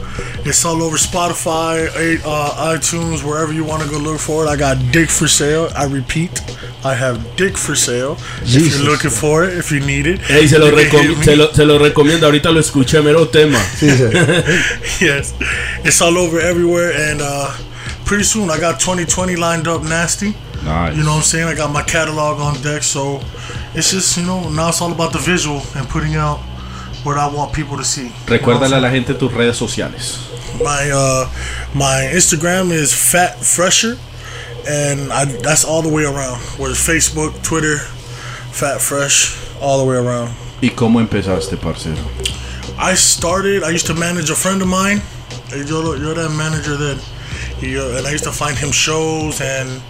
It's 0.45 0.65
all 0.65 0.81
over 0.85 0.97
Spotify, 0.97 1.89
uh, 2.25 2.73
iTunes, 2.73 3.25
wherever 3.25 3.53
you 3.53 3.65
want 3.65 3.83
to 3.83 3.89
go 3.91 3.99
look 3.99 4.21
for 4.21 4.45
it. 4.45 4.49
I 4.49 4.57
got 4.57 4.77
Dick 4.93 5.11
for 5.11 5.27
sale. 5.27 5.69
I 5.75 5.87
repeat, 5.87 6.31
I 6.85 6.95
have 6.95 7.19
Dick 7.35 7.57
for 7.57 7.75
sale. 7.75 8.13
If 8.43 8.51
Jesus. 8.51 8.79
you're 8.79 8.89
looking 8.89 9.11
for 9.11 9.43
it, 9.43 9.59
if 9.59 9.73
you 9.73 9.81
need 9.81 10.07
it. 10.07 10.21
Ey, 10.31 10.47
se 10.47 10.61
lo, 10.61 10.71
se, 11.25 11.35
lo, 11.35 11.53
se 11.53 11.65
lo 11.65 11.81
recomiendo, 11.81 12.27
ahorita 12.27 12.53
lo 12.53 12.61
escuché, 12.61 13.03
mero 13.03 13.27
tema. 13.27 13.59
Sí, 13.59 13.91
sí. 13.91 14.05
yes, 15.05 15.35
it's 15.85 16.01
all 16.01 16.17
over 16.17 16.39
everywhere, 16.39 16.93
and 16.93 17.21
uh, 17.21 17.51
pretty 18.05 18.23
soon 18.23 18.49
I 18.49 18.61
got 18.61 18.79
2020 18.79 19.35
lined 19.35 19.67
up 19.67 19.83
nasty. 19.83 20.37
Nice. 20.67 20.97
You 20.97 21.05
know 21.05 21.11
what 21.11 21.19
I'm 21.19 21.23
saying? 21.23 21.47
I 21.47 21.55
got 21.55 21.73
my 21.73 21.83
catalog 21.83 22.41
on 22.41 22.61
deck, 22.61 22.83
so 22.83 23.21
it's 23.73 23.93
just 23.93 24.17
you 24.19 24.27
know 24.27 24.51
now 24.51 24.69
it's 24.71 24.83
all 24.83 24.91
about 24.91 25.13
the 25.13 25.19
visual 25.19 25.63
and 25.77 25.89
putting 25.89 26.17
out 26.17 26.39
what 27.05 27.17
I 27.17 27.33
want 27.33 27.53
people 27.53 27.77
to 27.77 27.85
see. 27.85 28.11
Recuérdale 28.27 28.77
a 28.77 28.81
la 28.81 28.91
gente 28.91 29.15
tus 29.15 29.33
redes 29.33 29.57
sociales. 29.57 30.19
My 30.59 30.91
uh, 30.91 31.29
my 31.73 32.11
Instagram 32.13 32.73
is 32.73 32.93
Fat 32.93 33.37
Fresher, 33.39 33.97
and 34.69 35.13
I, 35.13 35.25
that's 35.41 35.65
all 35.65 35.83
the 35.83 35.93
way 35.93 36.05
around. 36.05 36.41
Whereas 36.59 36.79
Facebook, 36.79 37.41
Twitter, 37.45 37.79
Fat 38.51 38.81
Fresh, 38.81 39.39
all 39.61 39.79
the 39.79 39.85
way 39.85 39.97
around. 39.97 40.35
¿Y 40.61 40.71
cómo 40.71 41.01
empezaste, 41.01 41.57
parcero? 41.57 42.03
I 42.77 42.95
started. 42.95 43.63
I 43.63 43.71
used 43.71 43.87
to 43.87 43.95
manage 43.95 44.31
a 44.31 44.35
friend 44.35 44.61
of 44.63 44.69
mine. 44.69 45.01
You're, 45.55 45.97
you're 45.97 46.15
that 46.15 46.35
manager 46.37 46.77
that, 46.77 46.99
he, 47.61 47.77
and 47.77 48.05
I 48.05 48.11
used 48.11 48.25
to 48.25 48.33
find 48.33 48.57
him 48.59 48.73
shows 48.73 49.41
and 49.41 49.81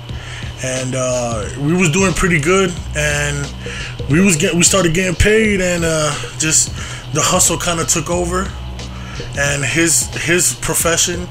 and 0.63 0.95
uh, 0.95 1.49
we 1.61 1.75
was 1.75 1.91
doing 1.91 2.13
pretty 2.13 2.41
good 2.41 2.73
and 2.97 3.37
we 4.11 4.21
was 4.21 4.37
get 4.37 4.55
we 4.55 4.63
started 4.63 4.95
getting 4.95 5.15
paid 5.15 5.61
and 5.61 5.85
uh, 5.85 6.13
just 6.39 6.69
the 7.15 7.21
hustle 7.21 7.59
kind 7.59 7.81
of 7.81 7.89
took 7.89 8.11
over. 8.11 8.51
And 9.39 9.65
his 9.65 10.09
his 10.15 10.55
profession 10.61 11.27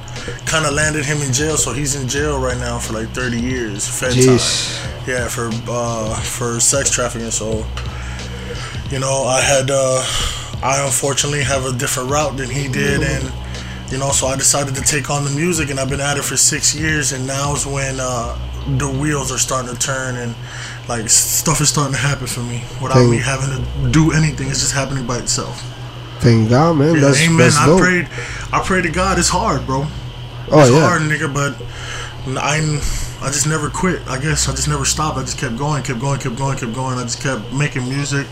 kind 0.46 0.66
of 0.66 0.74
landed 0.74 1.06
him 1.06 1.22
in 1.22 1.32
jail 1.32 1.56
so 1.58 1.72
he's 1.72 1.96
in 1.96 2.08
jail 2.08 2.40
right 2.40 2.58
now 2.58 2.80
for 2.80 2.94
like 2.94 3.10
30 3.10 3.40
years 3.40 3.88
fed 3.88 4.14
Jeez. 4.14 4.82
time 4.82 5.08
yeah 5.08 5.28
for 5.28 5.52
uh, 5.70 6.16
for 6.22 6.60
sex 6.60 6.90
trafficking 6.90 7.30
so 7.30 7.64
you 8.92 9.00
know, 9.00 9.24
I 9.24 9.42
had, 9.42 9.72
uh, 9.72 10.04
I 10.62 10.84
unfortunately 10.86 11.44
have 11.44 11.66
a 11.66 11.74
different 11.74 12.12
route 12.12 12.38
than 12.38 12.50
he 12.50 12.68
did, 12.68 13.02
and 13.02 13.34
you 13.92 13.98
know, 13.98 14.12
so 14.12 14.28
I 14.28 14.36
decided 14.36 14.76
to 14.76 14.82
take 14.82 15.10
on 15.10 15.24
the 15.24 15.32
music, 15.32 15.70
and 15.70 15.80
I've 15.80 15.90
been 15.90 16.02
at 16.02 16.18
it 16.18 16.24
for 16.24 16.38
six 16.38 16.76
years, 16.76 17.12
and 17.12 17.26
now 17.26 17.56
is 17.56 17.66
when 17.66 17.98
uh, 18.00 18.38
the 18.68 18.90
wheels 18.90 19.32
are 19.32 19.38
starting 19.38 19.74
to 19.74 19.80
turn, 19.80 20.16
and 20.16 20.36
like 20.88 21.10
stuff 21.10 21.62
is 21.62 21.70
starting 21.70 21.94
to 21.94 22.00
happen 22.00 22.28
for 22.28 22.42
me 22.42 22.64
without 22.82 22.96
Thank- 22.96 23.12
me 23.12 23.18
having 23.18 23.50
to 23.64 23.92
do 23.92 24.12
anything. 24.12 24.50
It's 24.50 24.62
just 24.62 24.74
happening 24.74 25.06
by 25.06 25.18
itself. 25.20 25.62
Thank 26.20 26.50
God, 26.50 26.78
man. 26.78 26.96
Yeah, 26.96 27.02
That's, 27.02 27.22
amen. 27.24 27.38
that's 27.38 27.58
I 27.58 27.66
dope. 27.68 27.80
prayed, 27.80 28.08
I 28.52 28.62
pray 28.64 28.82
to 28.82 28.90
God. 28.90 29.20
It's 29.20 29.30
hard, 29.30 29.66
bro. 29.66 29.86
Oh, 30.52 30.60
it's 30.62 30.72
yeah. 30.72 30.80
hard, 30.80 31.02
nigga, 31.04 31.32
but 31.32 31.56
I, 32.42 32.58
I 33.22 33.28
just 33.32 33.48
never 33.48 33.70
quit. 33.70 34.02
I 34.08 34.20
guess 34.20 34.48
I 34.48 34.52
just 34.52 34.68
never 34.68 34.86
stopped. 34.86 35.18
I 35.18 35.22
just 35.22 35.38
kept 35.38 35.58
going, 35.58 35.84
kept 35.84 36.00
going, 36.00 36.20
kept 36.20 36.38
going, 36.38 36.58
kept 36.58 36.74
going. 36.74 36.98
I 36.98 37.04
just 37.04 37.22
kept 37.22 37.52
making 37.54 37.88
music, 37.88 38.26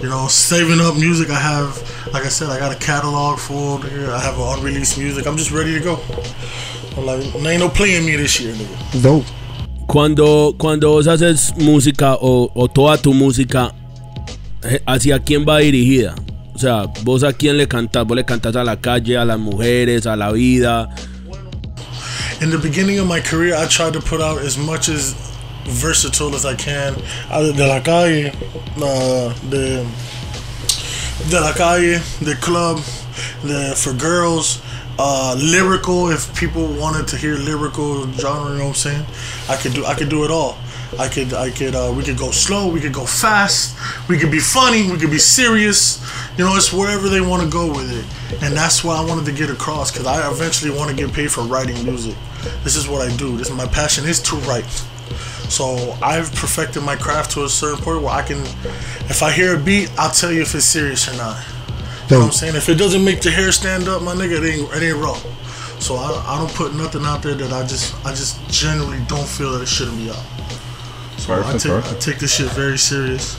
you 0.00 0.08
know, 0.08 0.26
saving 0.28 0.80
up 0.80 0.94
music. 0.96 1.28
I 1.30 1.38
have, 1.38 1.76
like 2.12 2.24
I 2.24 2.28
said, 2.28 2.48
I 2.50 2.58
got 2.58 2.74
a 2.74 2.78
catalog 2.78 3.38
full. 3.38 3.78
Here. 3.78 4.10
I 4.10 4.20
have 4.20 4.38
unreleased 4.38 4.96
music. 4.98 5.26
I'm 5.26 5.36
just 5.36 5.50
ready 5.50 5.74
to 5.74 5.80
go. 5.80 5.98
I'm 6.96 7.04
like, 7.06 7.24
ain't 7.34 7.60
no 7.60 7.68
playing 7.68 8.06
me 8.06 8.16
this 8.16 8.40
year, 8.40 8.54
nigga. 8.54 9.02
Dope. 9.02 9.24
Cuando, 9.86 10.54
cuando 10.58 10.90
vos 10.90 11.06
haces 11.06 11.54
música 11.56 12.14
o, 12.14 12.50
o 12.54 12.68
toda 12.68 12.96
tu 12.98 13.12
música, 13.14 13.72
eh, 14.62 14.80
¿hacia 14.86 15.18
quién 15.20 15.44
va 15.46 15.58
dirigida? 15.58 16.14
O 16.54 16.58
sea, 16.58 16.84
vos 17.02 17.22
a 17.24 17.32
quién 17.32 17.56
le 17.56 17.68
cantás, 17.68 18.06
vos 18.06 18.16
le 18.16 18.24
cantás 18.24 18.56
a 18.56 18.64
la 18.64 18.80
calle, 18.80 19.16
a 19.16 19.24
las 19.24 19.38
mujeres, 19.38 20.06
a 20.06 20.16
la 20.16 20.32
vida. 20.32 20.88
in 22.40 22.50
the 22.50 22.58
beginning 22.58 22.98
of 22.98 23.06
my 23.06 23.20
career, 23.20 23.54
I 23.54 23.66
tried 23.66 23.92
to 23.94 24.00
put 24.00 24.20
out 24.20 24.38
as 24.38 24.58
much 24.58 24.88
as 24.88 25.14
versatile 25.64 26.34
as 26.34 26.44
I 26.44 26.54
can. 26.54 26.94
De 27.30 27.66
la 27.66 27.80
calle, 27.80 28.32
uh, 28.76 29.32
de, 29.48 29.86
de 31.30 31.40
la 31.40 31.52
calle, 31.52 32.00
the 32.20 32.36
club, 32.40 32.78
the 33.44 33.74
for 33.76 33.92
girls, 33.92 34.60
uh, 34.98 35.36
lyrical. 35.38 36.10
If 36.10 36.34
people 36.38 36.66
wanted 36.66 37.08
to 37.08 37.16
hear 37.16 37.34
lyrical 37.34 38.10
genre, 38.12 38.52
you 38.52 38.58
know 38.58 38.64
what 38.64 38.68
I'm 38.70 38.74
saying? 38.74 39.06
I 39.48 39.56
could 39.56 39.72
do. 39.72 39.84
I 39.84 39.94
could 39.94 40.08
do 40.08 40.24
it 40.24 40.30
all. 40.30 40.56
I 40.98 41.08
could. 41.08 41.32
I 41.32 41.50
could. 41.50 41.74
Uh, 41.74 41.92
we 41.96 42.02
could 42.02 42.18
go 42.18 42.30
slow. 42.30 42.68
We 42.68 42.80
could 42.80 42.92
go 42.92 43.04
fast. 43.04 43.76
We 44.08 44.18
could 44.18 44.30
be 44.30 44.40
funny. 44.40 44.90
We 44.90 44.98
could 44.98 45.10
be 45.10 45.18
serious. 45.18 46.00
You 46.38 46.44
know, 46.44 46.56
it's 46.56 46.72
wherever 46.72 47.08
they 47.08 47.20
want 47.20 47.42
to 47.42 47.48
go 47.48 47.68
with 47.68 47.90
it, 47.90 48.42
and 48.42 48.54
that's 48.54 48.84
what 48.84 48.96
I 48.96 49.04
wanted 49.04 49.24
to 49.26 49.32
get 49.32 49.50
across. 49.50 49.90
Because 49.90 50.06
I 50.06 50.30
eventually 50.30 50.70
want 50.76 50.90
to 50.90 50.96
get 50.96 51.12
paid 51.12 51.30
for 51.30 51.42
writing 51.42 51.82
music. 51.84 52.16
This 52.62 52.76
is 52.76 52.88
what 52.88 53.00
I 53.00 53.14
do. 53.16 53.36
This 53.36 53.48
is 53.48 53.56
my 53.56 53.66
passion 53.66 54.04
is 54.04 54.20
to 54.22 54.36
write. 54.36 54.64
So 55.48 55.96
I've 56.02 56.32
perfected 56.34 56.82
my 56.82 56.96
craft 56.96 57.32
to 57.32 57.44
a 57.44 57.48
certain 57.48 57.82
point 57.82 58.02
where 58.02 58.12
I 58.12 58.22
can, 58.22 58.38
if 59.08 59.22
I 59.22 59.30
hear 59.30 59.54
a 59.54 59.60
beat, 59.60 59.92
I'll 59.98 60.10
tell 60.10 60.32
you 60.32 60.42
if 60.42 60.54
it's 60.54 60.64
serious 60.64 61.08
or 61.08 61.16
not. 61.16 61.36
You 62.10 62.16
know 62.16 62.20
what 62.20 62.26
I'm 62.26 62.32
saying? 62.32 62.56
If 62.56 62.68
it 62.68 62.76
doesn't 62.76 63.02
make 63.02 63.24
your 63.24 63.32
hair 63.32 63.50
stand 63.50 63.88
up, 63.88 64.02
my 64.02 64.14
nigga, 64.14 64.42
it 64.42 64.58
ain't, 64.58 64.74
it 64.74 64.82
ain't 64.82 65.02
raw. 65.02 65.18
So 65.80 65.96
I, 65.96 66.34
I 66.34 66.38
don't 66.38 66.52
put 66.54 66.74
nothing 66.74 67.04
out 67.04 67.22
there 67.22 67.34
that 67.34 67.52
I 67.52 67.66
just 67.66 67.94
I 68.06 68.10
just 68.10 68.38
generally 68.48 69.00
don't 69.08 69.26
feel 69.26 69.52
that 69.52 69.62
it 69.62 69.68
shouldn't 69.68 69.98
be 69.98 70.10
out. 70.10 70.24
So 71.18 71.32
I 71.32 71.42
Perfect, 71.42 71.62
take, 71.62 71.72
I 71.72 71.98
take 71.98 72.18
this 72.18 72.34
shit 72.34 72.50
very 72.52 72.78
serious. 72.78 73.38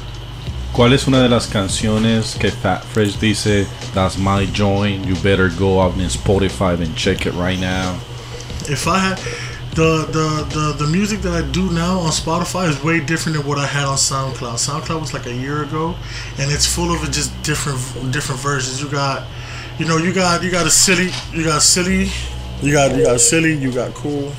¿Cuál 0.74 0.94
es 0.94 1.08
una 1.08 1.22
de 1.22 1.30
las 1.30 1.48
canciones 1.48 2.38
que 2.38 2.52
Fat 2.52 2.84
Fresh 2.84 3.16
dice, 3.20 3.66
That's 3.94 4.18
my 4.18 4.46
joint, 4.48 5.06
you 5.06 5.16
better 5.24 5.48
go 5.50 5.80
out 5.80 5.94
in 5.94 6.10
Spotify 6.10 6.78
and 6.82 6.94
check 6.98 7.26
it 7.26 7.34
right 7.34 7.58
now? 7.58 7.98
If 8.68 8.86
I 8.86 8.98
had, 9.00 9.20
the, 9.76 10.08
the 10.08 10.28
the 10.56 10.86
the 10.86 10.88
music 10.90 11.20
that 11.22 11.34
I 11.34 11.46
do 11.52 11.70
now 11.72 12.00
on 12.00 12.12
Spotify 12.12 12.70
is 12.70 12.82
way 12.82 13.02
different 13.02 13.38
than 13.38 13.46
what 13.46 13.58
I 13.58 13.66
had 13.66 13.86
on 13.86 13.98
SoundCloud. 13.98 14.56
SoundCloud 14.56 15.02
was 15.02 15.14
like 15.14 15.26
a 15.26 15.34
year 15.34 15.64
ago, 15.64 15.96
and 16.40 16.50
it's 16.50 16.66
full 16.66 16.94
of 16.94 17.00
just 17.12 17.30
different 17.44 17.78
different 18.14 18.40
versions. 18.40 18.82
You 18.82 18.90
got, 18.90 19.28
you 19.78 19.86
know, 19.86 19.98
you 19.98 20.14
got 20.14 20.42
you 20.44 20.50
got 20.50 20.66
a 20.66 20.70
silly, 20.70 21.12
you 21.34 21.44
got 21.44 21.62
silly, 21.62 22.10
you 22.62 22.72
got 22.72 22.96
you 22.96 23.04
got 23.04 23.20
silly, 23.20 23.54
you 23.54 23.70
got 23.72 23.94
cool. 23.94 24.32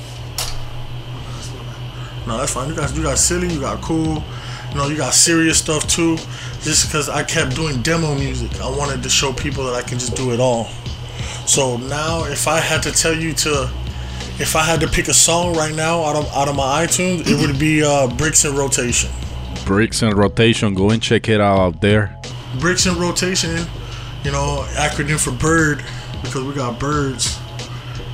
No, 2.25 2.37
that's 2.39 2.53
fine. 2.53 2.69
You 2.69 2.75
got 2.75 2.95
you 2.95 3.03
got 3.03 3.19
silly, 3.19 3.53
you 3.53 3.59
got 3.59 3.79
cool. 3.81 4.23
You 4.71 4.75
know, 4.75 4.87
you 4.87 4.97
got 4.97 5.13
serious 5.13 5.59
stuff 5.59 5.87
too. 5.87 6.17
Just 6.61 6.87
because 6.87 7.09
I 7.09 7.23
kept 7.23 7.55
doing 7.55 7.83
demo 7.83 8.15
music, 8.15 8.59
I 8.59 8.69
wanted 8.75 9.03
to 9.03 9.09
show 9.09 9.31
people 9.33 9.65
that 9.65 9.75
I 9.75 9.83
can 9.83 9.99
just 9.99 10.15
do 10.15 10.33
it 10.33 10.39
all. 10.39 10.65
So 11.45 11.77
now, 11.77 12.25
if 12.25 12.47
I 12.47 12.59
had 12.59 12.81
to 12.83 12.91
tell 12.91 13.15
you 13.15 13.33
to, 13.33 13.71
if 14.39 14.55
I 14.55 14.63
had 14.63 14.79
to 14.81 14.87
pick 14.87 15.07
a 15.07 15.13
song 15.13 15.55
right 15.55 15.73
now 15.73 16.03
out 16.03 16.15
of 16.15 16.27
out 16.33 16.47
of 16.47 16.55
my 16.55 16.85
iTunes, 16.85 17.27
it 17.27 17.45
would 17.45 17.59
be 17.59 17.83
uh, 17.83 18.07
Bricks 18.07 18.45
in 18.45 18.55
Rotation. 18.55 19.09
Bricks 19.65 20.01
and 20.01 20.13
Rotation, 20.13 20.73
go 20.73 20.91
and 20.91 21.01
check 21.01 21.27
it 21.27 21.41
out 21.41 21.59
out 21.59 21.81
there. 21.81 22.15
Bricks 22.59 22.85
in 22.85 22.97
Rotation, 22.97 23.65
you 24.23 24.31
know, 24.31 24.65
acronym 24.73 25.19
for 25.19 25.31
bird 25.31 25.83
because 26.21 26.43
we 26.43 26.53
got 26.53 26.79
birds, 26.79 27.39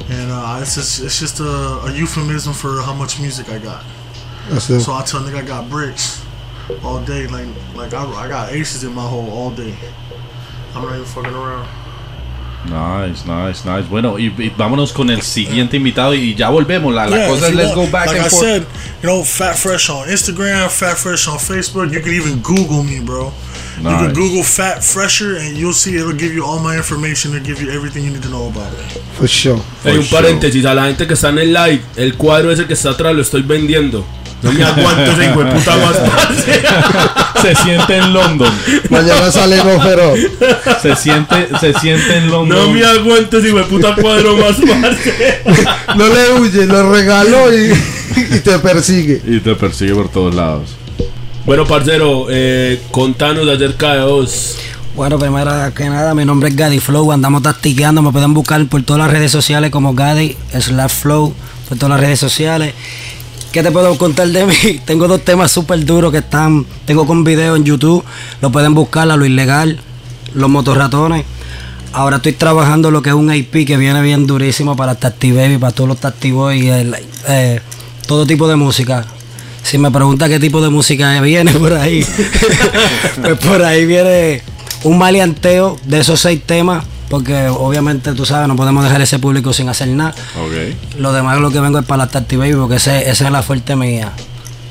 and 0.09 0.31
uh, 0.31 0.59
it's 0.61 0.75
just 0.75 1.01
it's 1.01 1.19
just 1.19 1.39
a, 1.39 1.43
a 1.43 1.93
euphemism 1.93 2.53
for 2.53 2.81
how 2.81 2.93
much 2.93 3.19
music 3.19 3.49
I 3.49 3.59
got. 3.59 3.83
That's 4.49 4.69
it. 4.69 4.81
So 4.81 4.93
I 4.93 5.03
tell 5.03 5.21
nigga 5.21 5.43
I 5.43 5.45
got 5.45 5.69
bricks 5.69 6.25
all 6.83 7.03
day, 7.03 7.27
like 7.27 7.47
like 7.75 7.93
I, 7.93 8.05
I 8.05 8.27
got 8.27 8.53
aces 8.53 8.83
in 8.83 8.93
my 8.93 9.07
hole 9.07 9.29
all 9.29 9.51
day. 9.51 9.75
I'm 10.73 10.83
not 10.83 10.93
even 10.93 11.05
fucking 11.05 11.33
around. 11.33 11.67
Nice, 12.65 13.25
nice, 13.25 13.65
nice. 13.65 13.87
Bueno, 13.89 14.17
y, 14.17 14.27
y 14.37 14.49
vámonos 14.57 14.93
con 14.93 15.09
el 15.09 15.21
siguiente 15.21 15.75
invitado 15.77 16.13
y 16.13 16.33
ya 16.33 16.49
volvemos. 16.49 16.93
La, 16.93 17.07
la 17.07 17.17
Yeah, 17.17 17.27
cosa 17.27 17.47
es 17.49 17.55
let's 17.55 17.75
want- 17.75 17.75
go 17.75 17.91
back 17.91 18.07
like 18.07 18.19
and 18.19 18.27
I 18.27 18.29
forth. 18.29 18.43
said, 18.43 18.61
you 19.01 19.09
know, 19.09 19.23
Fat 19.23 19.55
Fresh 19.57 19.89
on 19.89 20.09
Instagram, 20.09 20.69
Fat 20.69 20.95
Fresh 20.97 21.27
on 21.27 21.37
Facebook. 21.39 21.91
You 21.91 22.01
can 22.01 22.13
even 22.13 22.41
Google 22.41 22.83
me, 22.83 22.99
bro. 23.01 23.33
You 23.79 23.89
can 23.89 24.13
Google 24.13 24.43
Fat 24.43 24.81
Fresher 24.83 25.35
and 25.37 25.57
you'll 25.57 25.73
see 25.73 25.95
it'll 25.97 26.13
give 26.13 26.33
you 26.33 26.45
all 26.45 26.59
my 26.59 26.77
information. 26.77 27.33
It'll 27.33 27.43
give 27.45 27.61
you 27.61 27.69
everything 27.71 28.05
you 28.05 28.11
need 28.11 28.21
to 28.23 28.29
know 28.29 28.47
about 28.47 28.71
it. 28.71 29.01
For 29.17 29.27
sure. 29.27 29.59
Hay 29.83 29.97
un 29.97 30.05
paréntesis 30.05 30.63
a 30.65 30.73
la 30.73 30.85
gente 30.85 31.05
que 31.05 31.15
está 31.15 31.29
en 31.29 31.39
el 31.39 31.51
live. 31.53 31.81
El 31.97 32.15
cuadro 32.15 32.51
ese 32.51 32.65
que 32.65 32.73
está 32.75 32.91
atrás 32.91 33.13
lo 33.13 33.21
estoy 33.21 33.41
vendiendo. 33.41 34.05
No 34.43 34.51
me 34.51 34.63
aguanto 34.63 35.11
ese 35.11 35.25
hijo 35.25 35.43
de 35.43 35.51
puta 35.51 35.77
más. 35.83 37.41
Se 37.41 37.55
siente 37.55 37.97
en 37.97 38.13
London. 38.13 38.53
Mañana 38.89 39.31
sale 39.31 39.57
no, 39.57 39.81
pero 39.81 40.13
Se 40.81 40.95
siente, 40.95 41.47
se 41.59 41.73
siente 41.73 42.17
en 42.17 42.29
London. 42.29 42.57
No 42.57 42.69
me 42.71 42.83
aguanto 42.83 43.37
ese 43.39 43.47
hijo 43.47 43.57
de 43.57 43.63
puta 43.63 43.95
cuadro 43.95 44.35
más 44.37 44.55
parce. 44.57 45.41
no 45.95 46.07
le 46.07 46.33
huye, 46.39 46.65
lo 46.65 46.91
regaló 46.91 47.53
y, 47.53 47.71
y 48.35 48.39
te 48.39 48.59
persigue. 48.59 49.21
Y 49.25 49.39
te 49.39 49.55
persigue 49.55 49.95
por 49.95 50.09
todos 50.09 50.35
lados. 50.35 50.75
Bueno, 51.45 51.65
parcero, 51.65 52.27
eh, 52.29 52.81
contanos 52.91 53.47
acerca 53.49 53.95
de 53.95 54.03
vos. 54.05 54.57
Bueno, 54.95 55.17
primero 55.17 55.51
que 55.73 55.89
nada, 55.89 56.13
mi 56.13 56.23
nombre 56.23 56.49
es 56.49 56.55
Gadi 56.55 56.79
Flow, 56.79 57.11
andamos 57.11 57.41
tastiqueando, 57.41 58.01
me 58.01 58.11
pueden 58.11 58.33
buscar 58.33 58.63
por 58.67 58.83
todas 58.83 59.01
las 59.01 59.11
redes 59.11 59.31
sociales 59.31 59.71
como 59.71 59.93
Gadi 59.95 60.37
slash 60.57 60.91
Flow, 60.91 61.33
por 61.67 61.77
todas 61.77 61.89
las 61.89 61.99
redes 61.99 62.19
sociales. 62.19 62.73
¿Qué 63.53 63.61
te 63.61 63.69
puedo 63.69 63.95
contar 63.99 64.27
de 64.29 64.47
mí? 64.47 64.81
Tengo 64.85 65.07
dos 65.07 65.23
temas 65.23 65.51
súper 65.51 65.85
duros 65.85 66.11
que 66.11 66.17
están, 66.17 66.65
tengo 66.87 67.05
con 67.05 67.23
video 67.23 67.55
en 67.55 67.63
YouTube, 67.63 68.03
lo 68.41 68.51
pueden 68.51 68.73
buscar 68.73 69.11
a 69.11 69.15
lo 69.15 69.27
ilegal, 69.27 69.79
los 70.33 70.49
motorratones. 70.49 71.23
Ahora 71.91 72.15
estoy 72.15 72.33
trabajando 72.33 72.89
lo 72.89 73.03
que 73.03 73.09
es 73.09 73.15
un 73.15 73.31
IP 73.31 73.67
que 73.67 73.77
viene 73.77 74.01
bien 74.01 74.25
durísimo 74.25 74.75
para 74.75 74.95
Tacti 74.95 75.31
Baby, 75.31 75.59
para 75.59 75.71
todos 75.71 75.87
los 75.87 75.99
Tacti 75.99 76.31
Boys, 76.31 76.65
el, 76.65 76.95
eh, 77.27 77.61
todo 78.07 78.25
tipo 78.25 78.47
de 78.47 78.55
música. 78.55 79.05
Si 79.61 79.77
me 79.77 79.91
pregunta 79.91 80.27
qué 80.27 80.39
tipo 80.39 80.59
de 80.59 80.69
música 80.69 81.21
viene 81.21 81.51
por 81.59 81.73
ahí, 81.73 82.03
pues 83.21 83.37
por 83.37 83.63
ahí 83.63 83.85
viene 83.85 84.41
un 84.83 84.97
maleanteo 84.97 85.77
de 85.85 85.99
esos 85.99 86.19
seis 86.19 86.41
temas, 86.43 86.85
porque 87.13 87.47
obviamente 87.47 88.11
tú 88.13 88.25
sabes, 88.25 88.47
no 88.47 88.55
podemos 88.55 88.83
dejar 88.83 88.99
ese 88.99 89.19
público 89.19 89.53
sin 89.53 89.69
hacer 89.69 89.87
nada. 89.89 90.15
Lo 90.97 91.13
demás 91.13 91.37
lo 91.39 91.51
que 91.51 91.59
vengo 91.59 91.77
es 91.77 91.85
para 91.85 92.05
la 92.05 92.09
Tacti 92.09 92.37
Baby, 92.37 92.55
porque 92.55 92.77
ese- 92.77 93.07
esa 93.07 93.25
es 93.25 93.31
la 93.31 93.43
fuerte 93.43 93.75
mía. 93.75 94.11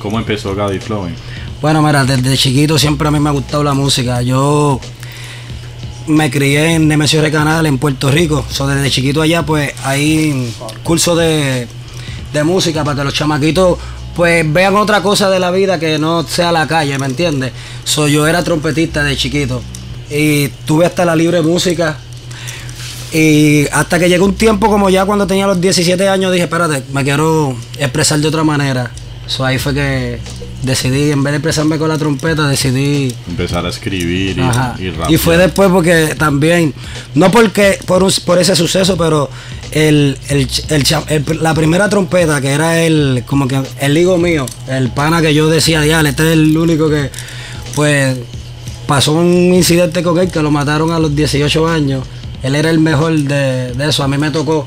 ¿Cómo 0.00 0.18
empezó 0.18 0.52
Gaddy 0.56 0.80
Flowing? 0.80 1.14
Bueno, 1.60 1.80
mira, 1.82 2.04
desde 2.04 2.36
chiquito 2.36 2.80
siempre 2.80 3.06
a 3.06 3.12
mí 3.12 3.20
me 3.20 3.28
ha 3.28 3.32
gustado 3.32 3.62
la 3.62 3.74
música. 3.74 4.22
Yo 4.22 4.80
me 6.08 6.32
crié 6.32 6.74
en 6.74 6.88
Nemesio 6.88 7.22
Recanal, 7.22 7.64
en 7.66 7.78
Puerto 7.78 8.10
Rico. 8.10 8.44
So, 8.50 8.66
desde 8.66 8.90
chiquito 8.90 9.22
allá, 9.22 9.44
pues, 9.46 9.72
hay 9.84 10.52
cursos 10.82 11.16
de, 11.18 11.68
de 12.32 12.42
música 12.42 12.82
para 12.82 12.96
que 12.98 13.04
los 13.04 13.14
chamaquitos, 13.14 13.78
pues, 14.16 14.52
vean 14.52 14.74
otra 14.78 15.00
cosa 15.00 15.30
de 15.30 15.38
la 15.38 15.52
vida 15.52 15.78
que 15.78 15.96
no 16.00 16.24
sea 16.24 16.50
la 16.50 16.66
calle, 16.66 16.98
¿me 16.98 17.06
entiendes? 17.06 17.52
So, 17.84 18.08
yo 18.08 18.26
era 18.26 18.42
trompetista 18.42 19.04
de 19.04 19.16
chiquito. 19.16 19.62
Y 20.10 20.48
tuve 20.66 20.86
hasta 20.86 21.04
la 21.04 21.14
libre 21.14 21.40
música. 21.40 21.96
Y 23.12 23.66
hasta 23.72 23.98
que 23.98 24.08
llegó 24.08 24.24
un 24.24 24.34
tiempo 24.34 24.68
como 24.68 24.88
ya 24.88 25.04
cuando 25.04 25.26
tenía 25.26 25.46
los 25.46 25.60
17 25.60 26.08
años 26.08 26.32
dije, 26.32 26.44
espérate, 26.44 26.82
me 26.92 27.04
quiero 27.04 27.54
expresar 27.78 28.18
de 28.20 28.28
otra 28.28 28.42
manera. 28.44 28.90
So, 29.26 29.44
ahí 29.44 29.58
fue 29.58 29.72
que 29.74 30.18
decidí, 30.62 31.10
en 31.10 31.22
vez 31.22 31.32
de 31.32 31.36
expresarme 31.38 31.76
con 31.78 31.88
la 31.88 31.98
trompeta, 31.98 32.46
decidí... 32.48 33.14
Empezar 33.28 33.64
a 33.66 33.68
escribir 33.68 34.36
y, 34.38 34.42
y. 34.78 34.90
Y 35.12 35.16
fue 35.18 35.36
después 35.36 35.70
porque 35.70 36.14
también, 36.18 36.72
no 37.14 37.30
porque 37.30 37.78
por, 37.86 38.02
un- 38.02 38.12
por 38.24 38.38
ese 38.38 38.54
suceso, 38.56 38.96
pero 38.96 39.28
el, 39.72 40.16
el, 40.28 40.48
el 40.70 41.24
la 41.42 41.54
primera 41.54 41.88
trompeta, 41.88 42.40
que 42.40 42.48
era 42.50 42.80
el, 42.82 43.22
como 43.26 43.46
que 43.48 43.60
el 43.80 43.96
higo 43.98 44.18
mío, 44.18 44.46
el 44.68 44.90
pana 44.90 45.20
que 45.22 45.34
yo 45.34 45.48
decía, 45.48 45.80
dial, 45.82 46.06
este 46.06 46.24
es 46.26 46.32
el 46.32 46.56
único 46.56 46.88
que, 46.90 47.10
pues, 47.74 48.16
pasó 48.86 49.12
un 49.12 49.54
incidente 49.54 50.02
con 50.02 50.18
él 50.18 50.30
que 50.30 50.42
lo 50.42 50.50
mataron 50.50 50.90
a 50.92 50.98
los 50.98 51.14
18 51.14 51.68
años. 51.68 52.04
Él 52.42 52.54
era 52.54 52.70
el 52.70 52.78
mejor 52.78 53.16
de, 53.16 53.72
de 53.72 53.88
eso. 53.88 54.02
A 54.02 54.08
mí 54.08 54.18
me 54.18 54.30
tocó 54.30 54.66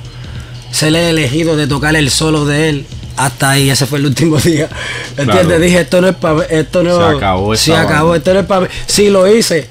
ser 0.72 0.90
el 0.90 0.96
elegido 0.96 1.56
de 1.56 1.68
tocar 1.68 1.96
el 1.96 2.10
solo 2.10 2.46
de 2.46 2.70
él. 2.70 2.86
Hasta 3.18 3.52
ahí, 3.52 3.70
ese 3.70 3.86
fue 3.86 4.00
el 4.00 4.06
último 4.08 4.38
día. 4.44 4.70
¿Entiendes? 5.18 5.46
Claro. 5.46 5.60
Dije, 5.60 5.80
esto 5.82 6.02
no 6.02 6.08
es 6.10 6.16
para 6.16 6.44
esto 6.46 6.84
no 6.84 6.98
Se 7.12 7.16
acabó 7.18 7.56
Se 7.56 7.76
acabó, 7.76 8.16
esto 8.16 8.34
no 8.34 8.40
es 8.42 8.46
para 8.46 8.68
Sí, 8.88 9.10
lo 9.10 9.28
hice. 9.34 9.68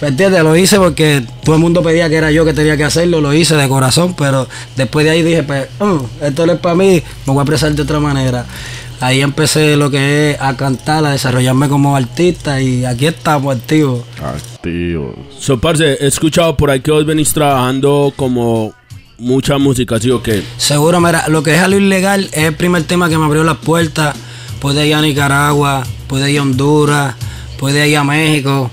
¿Me 0.00 0.08
entiendes? 0.08 0.42
Lo 0.42 0.54
hice 0.54 0.78
porque 0.78 1.24
todo 1.42 1.54
el 1.56 1.60
mundo 1.62 1.82
pedía 1.82 2.08
que 2.10 2.16
era 2.16 2.30
yo 2.30 2.44
que 2.44 2.52
tenía 2.52 2.76
que 2.76 2.84
hacerlo, 2.84 3.22
lo 3.22 3.32
hice 3.32 3.56
de 3.56 3.66
corazón, 3.66 4.14
pero 4.14 4.46
después 4.76 5.06
de 5.06 5.10
ahí 5.12 5.22
dije, 5.22 5.42
pues, 5.42 5.68
"Mm, 5.80 6.24
esto 6.24 6.44
no 6.46 6.52
es 6.52 6.58
para 6.58 6.74
mí, 6.74 7.02
me 7.24 7.32
voy 7.32 7.38
a 7.38 7.42
expresar 7.42 7.72
de 7.72 7.80
otra 7.80 7.98
manera. 7.98 8.44
Ahí 9.00 9.20
empecé 9.20 9.76
lo 9.76 9.90
que 9.90 10.30
es 10.30 10.40
a 10.40 10.56
cantar, 10.56 11.04
a 11.04 11.10
desarrollarme 11.10 11.68
como 11.68 11.96
artista 11.96 12.60
y 12.60 12.84
aquí 12.84 13.06
estamos 13.06 13.54
activos. 13.54 14.04
Activo. 14.22 15.14
So, 15.38 15.60
parce, 15.60 15.98
he 16.00 16.06
escuchado 16.06 16.56
por 16.56 16.70
ahí 16.70 16.80
que 16.80 16.90
vos 16.90 17.04
venís 17.04 17.32
trabajando 17.32 18.12
como 18.16 18.74
mucha 19.18 19.58
música, 19.58 20.00
¿sí 20.00 20.10
o 20.10 20.22
qué? 20.22 20.42
Seguro, 20.56 21.00
mira, 21.00 21.28
lo 21.28 21.42
que 21.42 21.54
es 21.54 21.60
a 21.60 21.68
lo 21.68 21.76
ilegal 21.76 22.24
es 22.32 22.44
el 22.44 22.54
primer 22.54 22.84
tema 22.84 23.08
que 23.08 23.18
me 23.18 23.24
abrió 23.24 23.44
las 23.44 23.58
puertas. 23.58 24.16
Pude 24.60 24.86
ir 24.86 24.94
a 24.94 25.02
Nicaragua, 25.02 25.84
pude 26.06 26.30
ir 26.30 26.38
a 26.38 26.42
Honduras, 26.42 27.14
pude 27.58 27.88
ir 27.88 27.98
a 27.98 28.04
México. 28.04 28.70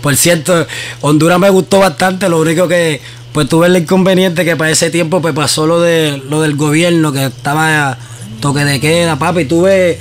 Por 0.00 0.14
cierto, 0.16 0.66
Honduras 1.00 1.38
me 1.38 1.50
gustó 1.50 1.80
bastante, 1.80 2.28
lo 2.28 2.40
único 2.40 2.68
que 2.68 3.00
pues 3.32 3.48
tuve 3.48 3.66
el 3.66 3.76
inconveniente 3.76 4.44
que 4.44 4.54
para 4.54 4.70
ese 4.70 4.90
tiempo 4.90 5.20
pues 5.20 5.34
pasó 5.34 5.66
lo 5.66 5.80
de 5.80 6.22
lo 6.30 6.40
del 6.40 6.54
gobierno 6.54 7.12
que 7.12 7.24
estaba 7.24 7.98
toque 8.44 8.62
de 8.62 8.78
queda, 8.78 9.18
papi, 9.18 9.46
tuve 9.46 9.98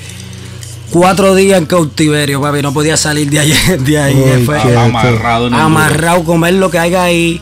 cuatro 0.92 1.34
días 1.34 1.58
en 1.60 1.66
cautiverio, 1.66 2.42
papi, 2.42 2.62
no 2.62 2.74
podía 2.74 2.98
salir 2.98 3.30
de 3.30 3.40
ahí, 3.40 3.54
de 3.86 3.98
ahí. 3.98 4.16
Uy, 4.16 4.46
fue- 4.46 4.60
qué- 4.62 4.76
Amarrado 4.76 5.48
en 5.48 5.54
amarrado, 5.54 6.24
comer 6.26 6.56
lo 6.56 6.70
que 6.70 6.78
haya 6.78 7.04
ahí, 7.06 7.40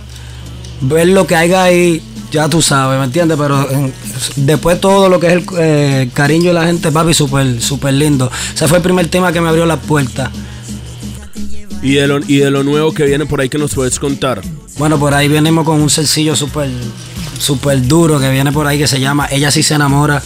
ver 0.81 1.07
lo 1.07 1.25
que 1.25 1.35
haya 1.35 1.63
ahí, 1.63 2.03
ya 2.31 2.47
tú 2.47 2.61
sabes, 2.61 2.99
¿me 2.99 3.05
entiendes? 3.05 3.35
Pero 3.35 3.67
eh, 3.67 3.91
después 4.35 4.79
todo 4.79 5.09
lo 5.09 5.19
que 5.19 5.25
es 5.25 5.33
el 5.33 5.43
eh, 5.57 6.09
cariño 6.13 6.49
de 6.49 6.53
la 6.53 6.67
gente, 6.67 6.91
papi, 6.91 7.15
súper, 7.15 7.59
súper 7.59 7.95
lindo. 7.95 8.31
Ese 8.53 8.67
fue 8.67 8.77
el 8.77 8.83
primer 8.83 9.07
tema 9.07 9.33
que 9.33 9.41
me 9.41 9.49
abrió 9.49 9.65
las 9.65 9.79
puertas. 9.79 10.29
Y 11.81 11.93
de, 11.93 12.07
lo, 12.07 12.19
y 12.19 12.37
de 12.37 12.51
lo 12.51 12.63
nuevo 12.63 12.93
que 12.93 13.05
viene 13.05 13.25
por 13.25 13.41
ahí 13.41 13.49
que 13.49 13.57
nos 13.57 13.73
puedes 13.73 13.97
contar. 13.99 14.39
Bueno, 14.77 14.99
por 14.99 15.15
ahí 15.15 15.27
venimos 15.27 15.65
con 15.65 15.81
un 15.81 15.89
sencillo 15.89 16.35
súper 16.35 16.69
súper 17.41 17.81
duro 17.87 18.19
que 18.19 18.29
viene 18.29 18.51
por 18.51 18.67
ahí 18.67 18.77
que 18.77 18.87
se 18.87 18.99
llama 18.99 19.27
Ella 19.31 19.51
sí 19.51 19.63
se 19.63 19.73
enamora. 19.73 20.21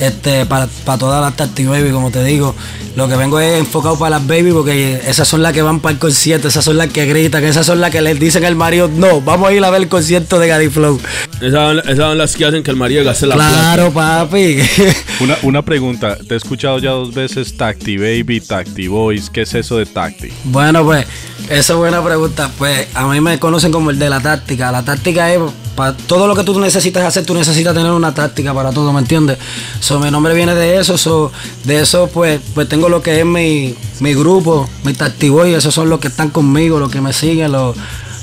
Este, 0.00 0.46
para, 0.46 0.68
para 0.84 0.96
todas 0.96 1.20
las 1.20 1.34
Tati 1.34 1.64
Baby, 1.64 1.90
como 1.90 2.10
te 2.10 2.22
digo. 2.22 2.54
Lo 2.94 3.08
que 3.08 3.16
vengo 3.16 3.38
es 3.38 3.58
enfocado 3.58 3.96
para 3.98 4.18
las 4.18 4.26
baby 4.26 4.50
porque 4.50 5.00
esas 5.06 5.28
son 5.28 5.42
las 5.42 5.52
que 5.52 5.62
van 5.62 5.78
para 5.78 5.92
el 5.92 5.98
concierto, 6.00 6.48
esas 6.48 6.64
son 6.64 6.76
las 6.76 6.88
que 6.88 7.06
gritan, 7.06 7.44
esas 7.44 7.64
son 7.64 7.80
las 7.80 7.90
que 7.90 8.00
les 8.00 8.18
dicen 8.18 8.44
al 8.44 8.56
marido, 8.56 8.88
no, 8.92 9.20
vamos 9.20 9.48
a 9.48 9.52
ir 9.52 9.64
a 9.64 9.70
ver 9.70 9.82
el 9.82 9.88
concierto 9.88 10.40
de 10.40 10.48
Gaddy 10.48 10.68
Flow. 10.68 11.00
Esas, 11.40 11.84
esas 11.84 11.96
son 11.96 12.18
las 12.18 12.34
que 12.34 12.44
hacen 12.44 12.62
que 12.64 12.72
el 12.72 12.76
marido 12.76 13.04
gaste 13.04 13.26
la 13.26 13.36
plata. 13.36 13.50
Claro, 13.50 13.92
papi. 13.92 14.58
Una, 15.20 15.36
una 15.42 15.62
pregunta, 15.62 16.16
te 16.16 16.34
he 16.34 16.36
escuchado 16.36 16.78
ya 16.78 16.90
dos 16.90 17.12
veces 17.12 17.56
Tacti 17.56 17.96
Baby, 17.96 18.40
Tacti 18.40 18.86
Boys, 18.86 19.28
¿qué 19.30 19.42
es 19.42 19.52
eso 19.52 19.76
de 19.76 19.84
Tacti? 19.84 20.28
Bueno, 20.44 20.84
pues, 20.84 21.06
esa 21.50 21.72
es 21.72 21.76
buena 21.78 22.04
pregunta. 22.04 22.50
Pues 22.56 22.86
a 22.94 23.06
mí 23.08 23.20
me 23.20 23.38
conocen 23.40 23.72
como 23.72 23.90
el 23.90 23.98
de 23.98 24.08
la 24.10 24.20
táctica. 24.20 24.70
La 24.70 24.84
táctica 24.84 25.32
es 25.34 25.40
para 25.74 25.96
todo 25.96 26.28
lo 26.28 26.36
que 26.36 26.44
tú 26.44 26.58
necesitas 26.60 27.04
hacer, 27.04 27.24
tú 27.24 27.34
necesitas 27.34 27.74
tener 27.74 27.90
una 27.90 28.14
táctica 28.14 28.54
para 28.54 28.70
todo, 28.70 28.92
¿me 28.92 29.00
entiendes? 29.00 29.38
So, 29.80 29.98
mi 29.98 30.10
nombre 30.10 30.34
viene 30.34 30.54
de 30.54 30.78
eso, 30.78 30.98
so, 30.98 31.32
de 31.64 31.80
eso 31.80 32.08
pues, 32.12 32.40
pues 32.54 32.68
tengo 32.68 32.88
lo 32.88 33.02
que 33.02 33.18
es 33.18 33.26
mi, 33.26 33.74
mi 34.00 34.14
grupo, 34.14 34.68
mi 34.84 34.92
Tactiboy, 34.92 35.54
esos 35.54 35.74
son 35.74 35.88
los 35.88 36.00
que 36.00 36.08
están 36.08 36.30
conmigo, 36.30 36.78
los 36.78 36.90
que 36.90 37.00
me 37.00 37.12
siguen, 37.12 37.52
los, 37.52 37.76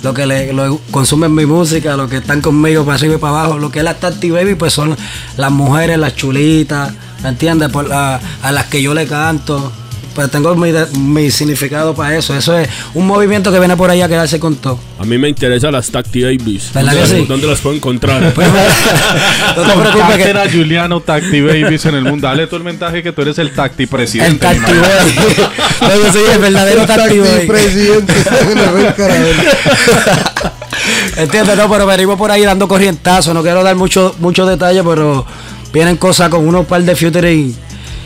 los 0.05 0.13
que 0.13 0.27
le, 0.27 0.53
lo 0.53 0.77
consumen 0.91 1.33
mi 1.33 1.47
música, 1.47 1.97
los 1.97 2.07
que 2.07 2.17
están 2.17 2.39
conmigo 2.39 2.85
para 2.85 2.95
arriba 2.95 3.15
y 3.15 3.17
para 3.17 3.39
abajo, 3.39 3.57
lo 3.57 3.71
que 3.71 3.79
es 3.79 3.85
la 3.85 3.95
Tacti 3.95 4.29
Baby, 4.29 4.53
pues 4.53 4.71
son 4.71 4.95
las 5.35 5.51
mujeres, 5.51 5.97
las 5.97 6.15
chulitas, 6.15 6.93
¿me 7.23 7.29
entiendes? 7.29 7.69
Por 7.69 7.91
a 7.91 8.19
las 8.51 8.65
que 8.67 8.83
yo 8.83 8.93
le 8.93 9.07
canto. 9.07 9.71
Pues 10.15 10.31
tengo 10.31 10.55
mi, 10.55 11.29
significado 11.29 11.93
para 11.93 12.17
eso. 12.17 12.33
Eso 12.33 12.57
es 12.57 12.69
un 12.93 13.05
movimiento 13.05 13.51
que 13.51 13.59
viene 13.59 13.75
por 13.75 13.89
ahí 13.89 14.01
a 14.01 14.07
quedarse 14.07 14.39
con 14.39 14.55
todo. 14.55 14.79
A 14.97 15.03
mí 15.03 15.17
me 15.17 15.27
interesan 15.27 15.73
las 15.73 15.91
Tacti 15.91 16.23
Babies. 16.23 16.71
¿Verdad 16.73 16.93
¿Dónde, 16.93 17.01
que 17.01 17.07
sí? 17.13 17.19
las- 17.19 17.27
¿Dónde 17.27 17.47
las 17.47 17.59
puedo 17.59 17.75
encontrar? 17.75 18.15
Pues, 18.33 18.47
no 19.57 19.63
te 19.63 19.71
preocupes 19.91 20.17
que 20.17 20.31
a 20.31 20.49
Juliano 20.49 21.01
Tacti 21.01 21.41
Babies 21.41 21.85
en 21.85 21.95
el 21.95 22.03
mundo. 22.03 22.27
Dale 22.27 22.47
tú 22.47 22.55
el 22.55 22.63
mensaje 22.63 23.03
que 23.03 23.11
tú 23.11 23.23
eres 23.23 23.37
el 23.39 23.51
Tacti 23.53 23.83
el 23.83 23.89
presidente. 23.89 24.37
Tacti 24.39 24.71
hermano. 24.71 24.87
Boy. 24.87 25.35
No, 25.81 25.95
yo 26.05 26.13
soy 26.13 26.23
el 26.31 26.39
verdadero 26.39 26.85
Tacti 26.85 27.19
Boy. 27.19 27.47
presidente, 27.47 28.13
el. 28.13 29.35
¿Entiendes? 31.17 31.57
No, 31.57 31.69
pero 31.69 31.85
venimos 31.85 32.17
por 32.17 32.31
ahí 32.31 32.43
dando 32.43 32.69
corrientazos. 32.69 33.33
No 33.33 33.41
quiero 33.41 33.63
dar 33.63 33.75
mucho, 33.75 34.15
muchos 34.19 34.47
detalles, 34.47 34.83
pero 34.87 35.25
vienen 35.73 35.97
cosas 35.97 36.29
con 36.29 36.47
unos 36.47 36.65
par 36.65 36.81
de 36.83 36.95
featuring 36.95 37.55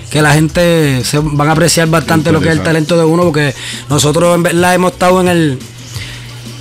que 0.10 0.22
la 0.22 0.34
gente 0.34 1.04
se 1.04 1.20
van 1.20 1.50
a 1.50 1.52
apreciar 1.52 1.88
bastante 1.88 2.32
lo 2.32 2.42
que 2.42 2.50
es 2.50 2.54
el 2.56 2.64
talento 2.64 2.98
de 2.98 3.04
uno, 3.04 3.24
porque 3.24 3.54
nosotros 3.90 4.36
en 4.36 4.44
verdad 4.44 4.74
hemos 4.74 4.94
estado 4.94 5.22
en 5.22 5.28
el 5.28 5.60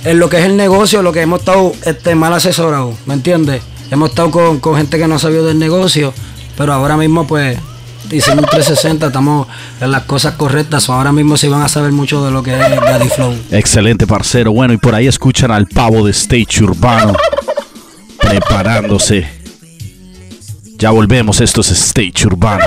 en 0.05 0.19
lo 0.19 0.29
que 0.29 0.39
es 0.39 0.45
el 0.45 0.55
negocio, 0.55 1.01
lo 1.01 1.11
que 1.11 1.21
hemos 1.21 1.39
estado 1.39 1.73
este, 1.85 2.15
mal 2.15 2.33
asesorados, 2.33 2.95
¿me 3.05 3.13
entiendes? 3.13 3.61
Hemos 3.91 4.11
estado 4.11 4.31
con, 4.31 4.59
con 4.59 4.77
gente 4.77 4.97
que 4.97 5.07
no 5.07 5.15
ha 5.15 5.19
sabido 5.19 5.45
del 5.45 5.59
negocio, 5.59 6.13
pero 6.57 6.73
ahora 6.73 6.95
mismo 6.95 7.27
pues 7.27 7.57
hicimos 8.11 8.39
un 8.39 8.49
360, 8.49 9.07
estamos 9.07 9.47
en 9.81 9.91
las 9.91 10.03
cosas 10.03 10.35
correctas, 10.35 10.87
o 10.89 10.93
ahora 10.93 11.11
mismo 11.11 11.37
sí 11.37 11.47
van 11.47 11.61
a 11.61 11.67
saber 11.67 11.91
mucho 11.91 12.23
de 12.25 12.31
lo 12.31 12.43
que 12.43 12.53
es 12.53 12.59
Daddy 12.59 13.09
Flow. 13.09 13.35
Excelente, 13.51 14.07
parcero. 14.07 14.51
Bueno, 14.51 14.73
y 14.73 14.77
por 14.77 14.95
ahí 14.95 15.07
escuchan 15.07 15.51
al 15.51 15.67
pavo 15.67 16.05
de 16.05 16.11
Stage 16.11 16.63
Urbano 16.63 17.13
preparándose. 18.19 19.27
Ya 20.77 20.91
volvemos, 20.91 21.41
esto 21.41 21.61
es 21.61 21.71
Stage 21.71 22.27
Urbano. 22.27 22.65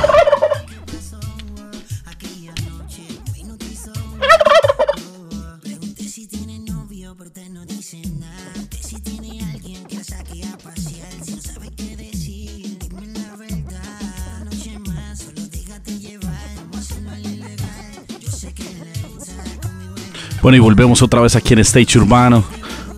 Y 20.54 20.58
volvemos 20.58 21.00
otra 21.00 21.20
vez 21.20 21.34
aquí 21.34 21.54
en 21.54 21.60
Stage 21.60 21.98
Urbano. 21.98 22.44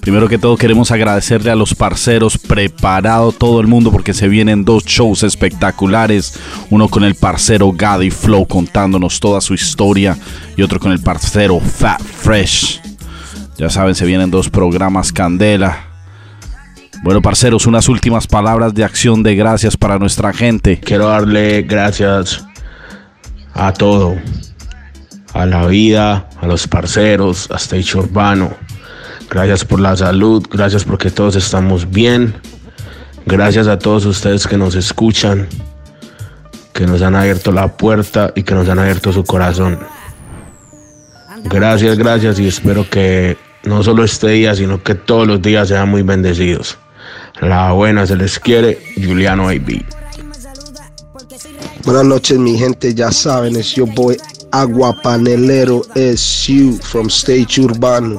Primero 0.00 0.28
que 0.28 0.38
todo 0.38 0.56
queremos 0.56 0.90
agradecerle 0.90 1.52
a 1.52 1.54
los 1.54 1.74
parceros, 1.74 2.36
preparado 2.36 3.30
todo 3.30 3.60
el 3.60 3.68
mundo 3.68 3.92
porque 3.92 4.12
se 4.12 4.28
vienen 4.28 4.64
dos 4.64 4.84
shows 4.84 5.22
espectaculares. 5.22 6.38
Uno 6.70 6.88
con 6.88 7.04
el 7.04 7.14
parcero 7.14 7.70
Gaddy 7.70 8.10
Flow 8.10 8.46
contándonos 8.46 9.20
toda 9.20 9.40
su 9.40 9.54
historia 9.54 10.18
y 10.56 10.62
otro 10.62 10.80
con 10.80 10.90
el 10.90 11.00
parcero 11.00 11.60
Fat 11.60 12.02
Fresh. 12.02 12.80
Ya 13.56 13.70
saben, 13.70 13.94
se 13.94 14.04
vienen 14.04 14.30
dos 14.30 14.50
programas 14.50 15.12
Candela. 15.12 15.90
Bueno, 17.04 17.22
parceros, 17.22 17.66
unas 17.66 17.88
últimas 17.88 18.26
palabras 18.26 18.74
de 18.74 18.82
acción 18.82 19.22
de 19.22 19.36
gracias 19.36 19.76
para 19.76 19.98
nuestra 19.98 20.32
gente. 20.32 20.80
Quiero 20.80 21.06
darle 21.06 21.62
gracias 21.62 22.44
a 23.52 23.72
todo, 23.72 24.16
a 25.32 25.46
la 25.46 25.66
vida, 25.66 26.28
a 26.44 26.46
los 26.46 26.68
parceros, 26.68 27.50
a 27.50 27.56
Stage 27.56 27.96
Urbano. 27.96 28.54
Gracias 29.30 29.64
por 29.64 29.80
la 29.80 29.96
salud, 29.96 30.46
gracias 30.50 30.84
porque 30.84 31.10
todos 31.10 31.36
estamos 31.36 31.90
bien. 31.90 32.34
Gracias 33.26 33.66
a 33.66 33.78
todos 33.78 34.04
ustedes 34.04 34.46
que 34.46 34.58
nos 34.58 34.74
escuchan, 34.74 35.48
que 36.74 36.86
nos 36.86 37.00
han 37.00 37.16
abierto 37.16 37.50
la 37.50 37.76
puerta 37.76 38.32
y 38.36 38.42
que 38.42 38.54
nos 38.54 38.68
han 38.68 38.78
abierto 38.78 39.12
su 39.12 39.24
corazón. 39.24 39.78
Gracias, 41.44 41.96
gracias 41.96 42.38
y 42.38 42.46
espero 42.46 42.88
que 42.88 43.38
no 43.64 43.82
solo 43.82 44.04
este 44.04 44.28
día, 44.28 44.54
sino 44.54 44.82
que 44.82 44.94
todos 44.94 45.26
los 45.26 45.40
días 45.40 45.68
sean 45.68 45.88
muy 45.88 46.02
bendecidos. 46.02 46.76
La 47.40 47.72
buena 47.72 48.06
se 48.06 48.16
les 48.16 48.38
quiere, 48.38 48.78
Juliano 48.96 49.48
AB. 49.48 49.82
Buenas 51.84 52.04
noches, 52.04 52.38
mi 52.38 52.58
gente. 52.58 52.94
Ya 52.94 53.10
saben, 53.10 53.56
es 53.56 53.74
yo 53.74 53.86
boy 53.86 54.16
Aguapanelero 54.54 55.82
SU 55.96 56.78
from 56.80 57.08
Stage 57.08 57.60
Urbano. 57.60 58.18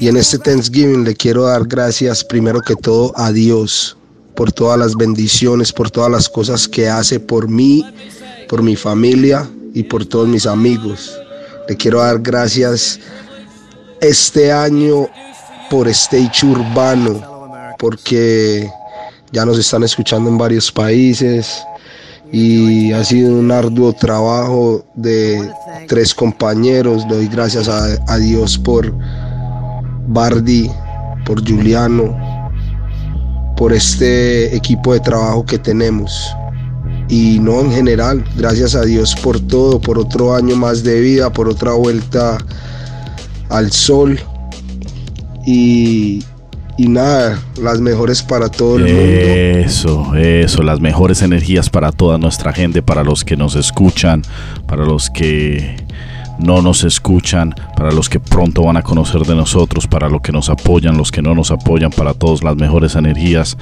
Y 0.00 0.08
en 0.08 0.16
este 0.16 0.38
Thanksgiving 0.38 1.04
le 1.04 1.14
quiero 1.14 1.44
dar 1.44 1.68
gracias 1.68 2.24
primero 2.24 2.60
que 2.60 2.74
todo 2.74 3.12
a 3.16 3.30
Dios 3.30 3.96
por 4.34 4.50
todas 4.50 4.76
las 4.76 4.96
bendiciones, 4.96 5.72
por 5.72 5.88
todas 5.88 6.10
las 6.10 6.28
cosas 6.28 6.66
que 6.66 6.88
hace 6.88 7.20
por 7.20 7.48
mí, 7.48 7.86
por 8.48 8.60
mi 8.60 8.74
familia 8.74 9.48
y 9.72 9.84
por 9.84 10.04
todos 10.04 10.26
mis 10.26 10.46
amigos. 10.46 11.16
Le 11.68 11.76
quiero 11.76 12.00
dar 12.00 12.18
gracias 12.18 12.98
este 14.00 14.50
año 14.50 15.08
por 15.70 15.86
Stage 15.86 16.44
Urbano, 16.44 17.76
porque 17.78 18.68
ya 19.30 19.44
nos 19.44 19.60
están 19.60 19.84
escuchando 19.84 20.28
en 20.28 20.38
varios 20.38 20.72
países 20.72 21.62
y 22.32 22.92
ha 22.92 23.04
sido 23.04 23.36
un 23.36 23.50
arduo 23.50 23.92
trabajo 23.92 24.84
de 24.94 25.50
tres 25.88 26.14
compañeros. 26.14 27.06
Doy 27.08 27.26
gracias 27.28 27.68
a, 27.68 27.96
a 28.06 28.16
Dios 28.18 28.58
por 28.58 28.94
Bardi, 30.08 30.70
por 31.24 31.46
Juliano, 31.46 32.16
por 33.56 33.72
este 33.72 34.54
equipo 34.54 34.92
de 34.94 35.00
trabajo 35.00 35.44
que 35.44 35.58
tenemos. 35.58 36.34
Y 37.08 37.40
no 37.40 37.60
en 37.60 37.72
general, 37.72 38.24
gracias 38.36 38.76
a 38.76 38.82
Dios 38.82 39.16
por 39.16 39.40
todo, 39.40 39.80
por 39.80 39.98
otro 39.98 40.34
año 40.34 40.54
más 40.54 40.84
de 40.84 41.00
vida, 41.00 41.32
por 41.32 41.48
otra 41.48 41.72
vuelta 41.72 42.38
al 43.48 43.72
sol. 43.72 44.18
Y, 45.44 46.24
y 46.76 46.88
nada, 46.88 47.38
las 47.60 47.80
mejores 47.80 48.22
para 48.22 48.48
todo 48.48 48.76
el 48.76 48.84
mundo. 48.84 49.00
Eso, 49.00 50.14
eso, 50.14 50.62
las 50.62 50.80
mejores 50.80 51.22
energías 51.22 51.68
para 51.70 51.92
toda 51.92 52.18
nuestra 52.18 52.52
gente, 52.52 52.82
para 52.82 53.04
los 53.04 53.24
que 53.24 53.36
nos 53.36 53.56
escuchan, 53.56 54.22
para 54.66 54.84
los 54.84 55.10
que 55.10 55.76
no 56.38 56.62
nos 56.62 56.84
escuchan, 56.84 57.54
para 57.76 57.92
los 57.92 58.08
que 58.08 58.18
pronto 58.18 58.62
van 58.62 58.76
a 58.76 58.82
conocer 58.82 59.22
de 59.22 59.34
nosotros, 59.34 59.86
para 59.86 60.08
los 60.08 60.22
que 60.22 60.32
nos 60.32 60.48
apoyan, 60.48 60.96
los 60.96 61.12
que 61.12 61.22
no 61.22 61.34
nos 61.34 61.50
apoyan, 61.50 61.90
para 61.90 62.14
todos 62.14 62.42
las 62.42 62.56
mejores 62.56 62.96
energías. 62.96 63.56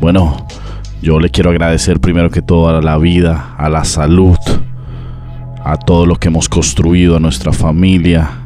Bueno, 0.00 0.46
yo 1.02 1.18
le 1.18 1.30
quiero 1.30 1.50
agradecer 1.50 1.98
primero 2.00 2.30
que 2.30 2.42
todo 2.42 2.68
a 2.68 2.80
la 2.80 2.98
vida, 2.98 3.54
a 3.58 3.68
la 3.68 3.84
salud, 3.84 4.38
a 5.64 5.76
todo 5.76 6.06
lo 6.06 6.16
que 6.16 6.28
hemos 6.28 6.48
construido, 6.48 7.16
a 7.16 7.20
nuestra 7.20 7.52
familia, 7.52 8.39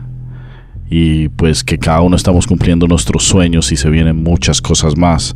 y 0.90 1.29
pues 1.31 1.64
que 1.64 1.79
cada 1.79 2.03
uno 2.03 2.16
estamos 2.16 2.47
cumpliendo 2.47 2.87
nuestros 2.87 3.25
sueños 3.25 3.73
y 3.73 3.77
se 3.77 3.90
vienen 3.90 4.23
muchas 4.23 4.61
cosas 4.61 4.97
más. 4.97 5.35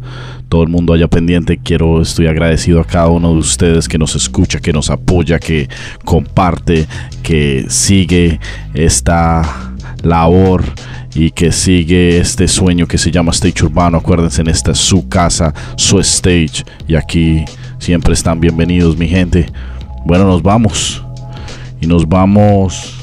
Todo 0.49 0.63
el 0.63 0.69
mundo 0.69 0.93
allá 0.93 1.09
pendiente, 1.09 1.59
quiero, 1.59 2.01
estoy 2.01 2.27
agradecido 2.27 2.81
a 2.81 2.85
cada 2.85 3.09
uno 3.09 3.33
de 3.33 3.39
ustedes 3.39 3.89
que 3.89 3.99
nos 3.99 4.15
escucha, 4.15 4.61
que 4.61 4.73
nos 4.73 4.91
apoya, 4.91 5.39
que 5.39 5.69
comparte, 6.05 6.87
que 7.23 7.67
sigue 7.69 8.41
esta 8.75 9.75
labor 10.03 10.65
y 11.15 11.31
que 11.31 11.51
sigue 11.51 12.19
este 12.19 12.47
sueño 12.47 12.87
que 12.87 12.99
se 12.99 13.11
llama 13.11 13.33
Stage 13.33 13.65
Urbano. 13.65 13.99
Acuérdense, 13.99 14.43
en 14.43 14.49
esta 14.49 14.73
es 14.73 14.79
su 14.79 15.09
casa, 15.09 15.55
su 15.77 15.99
stage 16.01 16.65
y 16.87 16.95
aquí 16.95 17.45
siempre 17.79 18.15
están 18.15 18.41
bienvenidos, 18.41 18.97
mi 18.97 19.09
gente. 19.09 19.47
Bueno, 20.05 20.25
nos 20.25 20.43
vamos 20.43 21.03
y 21.81 21.87
nos 21.87 22.09
vamos 22.09 22.98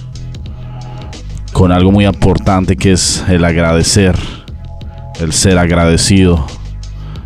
con 1.56 1.72
algo 1.72 1.90
muy 1.90 2.06
importante 2.06 2.76
que 2.76 2.92
es 2.92 3.24
el 3.30 3.46
agradecer, 3.46 4.18
el 5.22 5.32
ser 5.32 5.58
agradecido. 5.58 6.46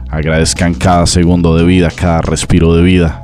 Agradezcan 0.08 0.76
cada 0.76 1.08
segundo 1.08 1.56
de 1.56 1.64
vida, 1.64 1.90
cada 1.90 2.22
respiro 2.22 2.76
de 2.76 2.84
vida. 2.84 3.24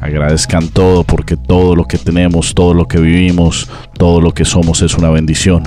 Agradezcan 0.00 0.68
todo 0.68 1.04
porque 1.04 1.36
todo 1.36 1.76
lo 1.76 1.84
que 1.84 1.98
tenemos, 1.98 2.54
todo 2.54 2.72
lo 2.72 2.88
que 2.88 2.98
vivimos, 2.98 3.68
todo 3.98 4.22
lo 4.22 4.32
que 4.32 4.46
somos 4.46 4.80
es 4.80 4.96
una 4.96 5.10
bendición. 5.10 5.64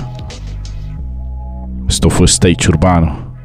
Esto 1.88 2.10
fue 2.10 2.26
Stage 2.26 2.68
Urbano. 2.68 3.36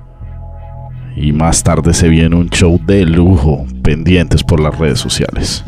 Y 1.16 1.34
más 1.34 1.62
tarde 1.62 1.94
se 1.94 2.10
viene 2.10 2.36
un 2.36 2.50
show 2.50 2.82
de 2.84 3.06
lujo, 3.06 3.68
pendientes 3.84 4.44
por 4.44 4.60
las 4.60 4.76
redes 4.76 4.98
sociales. 5.00 5.64